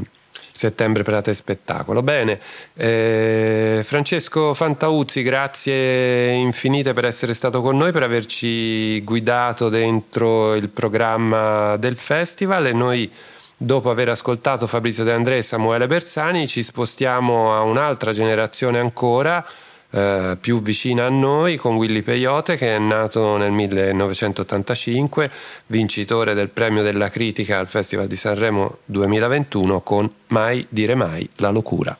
settembre 0.50 1.02
per 1.02 1.20
e 1.26 1.34
spettacolo. 1.34 2.02
Bene, 2.02 2.40
eh, 2.74 3.82
Francesco 3.84 4.54
Fantauzzi, 4.54 5.22
grazie 5.22 6.30
infinite 6.30 6.92
per 6.92 7.04
essere 7.04 7.34
stato 7.34 7.60
con 7.60 7.76
noi, 7.76 7.92
per 7.92 8.04
averci 8.04 9.00
guidato 9.02 9.68
dentro 9.68 10.54
il 10.54 10.68
programma 10.70 11.76
del 11.76 11.96
festival 11.96 12.66
e 12.66 12.72
noi 12.72 13.10
Dopo 13.64 13.88
aver 13.88 14.10
ascoltato 14.10 14.66
Fabrizio 14.66 15.04
De 15.04 15.12
André 15.12 15.38
e 15.38 15.42
Samuele 15.42 15.86
Bersani, 15.86 16.46
ci 16.46 16.62
spostiamo 16.62 17.54
a 17.54 17.62
un'altra 17.62 18.12
generazione 18.12 18.78
ancora, 18.78 19.42
eh, 19.88 20.36
più 20.38 20.60
vicina 20.60 21.06
a 21.06 21.08
noi, 21.08 21.56
con 21.56 21.76
Willy 21.76 22.02
Peyote, 22.02 22.56
che 22.56 22.74
è 22.74 22.78
nato 22.78 23.38
nel 23.38 23.52
1985, 23.52 25.30
vincitore 25.68 26.34
del 26.34 26.50
premio 26.50 26.82
della 26.82 27.08
critica 27.08 27.58
al 27.58 27.66
Festival 27.66 28.06
di 28.06 28.16
Sanremo 28.16 28.80
2021 28.84 29.80
con 29.80 30.12
Mai 30.26 30.66
dire 30.68 30.94
mai 30.94 31.26
la 31.36 31.48
locura. 31.48 31.98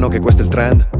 Sanno 0.00 0.08
che 0.08 0.18
questo 0.18 0.40
è 0.40 0.44
il 0.46 0.50
trend 0.50 0.99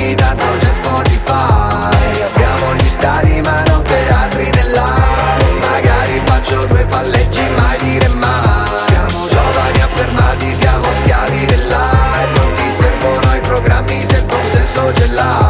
più 0.00 0.06
i 0.06 0.14
dischi, 0.14 0.14
tanto 0.14 0.44
c'è 0.58 0.72
Spotify. 0.72 2.22
Apriamo 2.22 2.74
gli 2.74 2.88
stadi, 2.88 3.40
ma 3.42 3.62
non 3.64 3.82
teatri 3.82 4.50
nell'aria. 4.50 5.68
Magari 5.70 6.20
faccio 6.24 6.64
due 6.66 6.86
palleggi, 6.86 7.46
mai 7.56 7.76
dire 7.78 8.08
mai. 8.08 8.68
Siamo 8.86 9.28
giovani 9.28 9.80
affermati, 9.82 10.54
siamo 10.54 10.84
schiavi 11.00 11.44
dell'aria. 11.46 12.32
Non 12.34 12.52
ti 12.54 12.72
servono 12.78 13.34
i 13.34 13.40
programmi 13.40 14.04
se 14.04 14.16
il 14.16 14.26
consenso 14.26 14.92
ce 14.94 15.06
l'hai. 15.08 15.49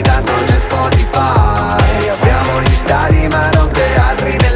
tanto 0.00 0.32
c'è 0.44 0.60
Spotify. 0.60 2.08
Apriamo 2.08 2.60
gli 2.62 2.74
stadi 2.74 3.26
ma 3.28 3.50
non 3.50 3.70
teatri 3.70 4.30
nell'aria 4.30 4.47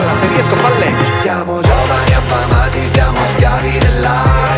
palla, 0.00 0.14
se 0.14 0.26
riesco 0.26 0.54
palleggio. 0.54 1.14
Siamo 1.16 1.60
giovani 1.60 2.14
affamati, 2.14 2.88
siamo 2.88 3.18
schiavi 3.34 3.78
dell'aria 3.78 4.49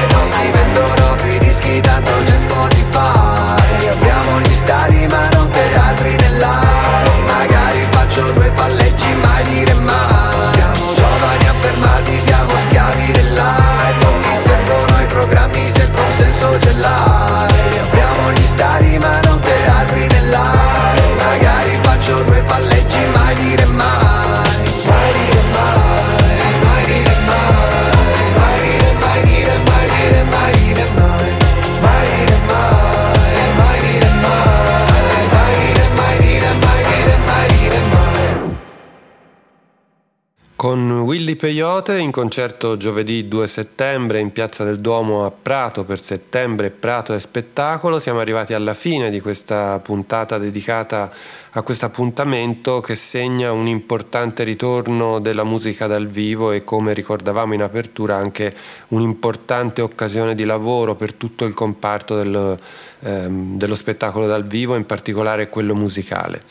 Peyote 41.42 41.98
in 41.98 42.12
concerto 42.12 42.76
giovedì 42.76 43.26
2 43.26 43.48
settembre 43.48 44.20
in 44.20 44.30
Piazza 44.30 44.62
del 44.62 44.78
Duomo 44.78 45.24
a 45.24 45.32
Prato 45.32 45.82
per 45.82 46.00
settembre 46.00 46.70
Prato 46.70 47.14
e 47.14 47.18
spettacolo. 47.18 47.98
Siamo 47.98 48.20
arrivati 48.20 48.54
alla 48.54 48.74
fine 48.74 49.10
di 49.10 49.18
questa 49.18 49.80
puntata 49.80 50.38
dedicata 50.38 51.10
a 51.54 51.62
questo 51.62 51.84
appuntamento 51.84 52.80
che 52.80 52.94
segna 52.94 53.52
un 53.52 53.66
importante 53.66 54.42
ritorno 54.42 55.18
della 55.18 55.44
musica 55.44 55.86
dal 55.86 56.06
vivo 56.06 56.50
e 56.50 56.64
come 56.64 56.94
ricordavamo 56.94 57.52
in 57.52 57.60
apertura 57.60 58.16
anche 58.16 58.54
un'importante 58.88 59.82
occasione 59.82 60.34
di 60.34 60.44
lavoro 60.44 60.94
per 60.94 61.12
tutto 61.12 61.44
il 61.44 61.52
comparto 61.52 62.16
del, 62.16 62.58
ehm, 63.00 63.58
dello 63.58 63.74
spettacolo 63.74 64.26
dal 64.26 64.46
vivo, 64.46 64.76
in 64.76 64.86
particolare 64.86 65.50
quello 65.50 65.74
musicale. 65.74 66.42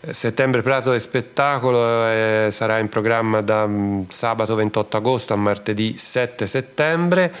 Eh, 0.00 0.12
Settembre 0.12 0.60
Prato 0.60 0.92
e 0.92 1.00
Spettacolo 1.00 2.06
eh, 2.08 2.48
sarà 2.50 2.78
in 2.78 2.90
programma 2.90 3.40
da 3.40 3.66
mm, 3.66 4.02
sabato 4.08 4.54
28 4.54 4.98
agosto 4.98 5.32
a 5.32 5.36
martedì 5.36 5.96
7 5.96 6.46
settembre. 6.46 7.32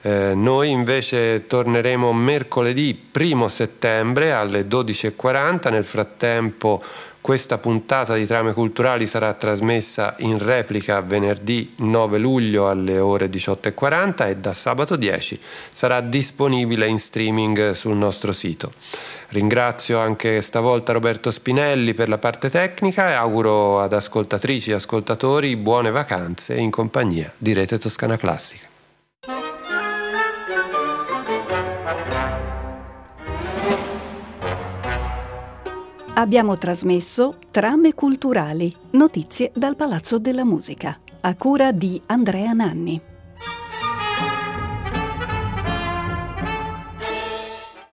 Eh, 0.00 0.32
noi 0.34 0.70
invece 0.70 1.46
torneremo 1.46 2.12
mercoledì 2.12 3.08
1 3.12 3.48
settembre 3.48 4.32
alle 4.32 4.66
12.40. 4.66 5.70
Nel 5.70 5.84
frattempo 5.84 6.82
questa 7.20 7.58
puntata 7.58 8.14
di 8.14 8.24
Trame 8.24 8.52
Culturali 8.52 9.06
sarà 9.06 9.34
trasmessa 9.34 10.14
in 10.20 10.38
replica 10.38 11.00
venerdì 11.00 11.74
9 11.76 12.16
luglio 12.16 12.70
alle 12.70 12.98
ore 13.00 13.28
18.40 13.28 14.28
e 14.28 14.36
da 14.36 14.54
sabato 14.54 14.96
10 14.96 15.38
sarà 15.70 16.00
disponibile 16.00 16.86
in 16.86 16.98
streaming 16.98 17.72
sul 17.72 17.98
nostro 17.98 18.32
sito. 18.32 18.72
Ringrazio 19.30 19.98
anche 19.98 20.40
stavolta 20.40 20.92
Roberto 20.92 21.30
Spinelli 21.30 21.92
per 21.92 22.08
la 22.08 22.18
parte 22.18 22.48
tecnica 22.48 23.10
e 23.10 23.14
auguro 23.14 23.82
ad 23.82 23.92
ascoltatrici 23.92 24.70
e 24.70 24.74
ascoltatori 24.74 25.54
buone 25.56 25.90
vacanze 25.90 26.54
in 26.54 26.70
compagnia 26.70 27.30
di 27.36 27.52
Rete 27.52 27.76
Toscana 27.76 28.16
Classica. 28.16 28.66
Abbiamo 36.18 36.58
trasmesso 36.58 37.36
Trame 37.48 37.94
culturali, 37.94 38.74
notizie 38.90 39.52
dal 39.54 39.76
Palazzo 39.76 40.18
della 40.18 40.44
Musica, 40.44 40.98
a 41.20 41.36
cura 41.36 41.70
di 41.70 42.02
Andrea 42.06 42.52
Nanni. 42.52 43.07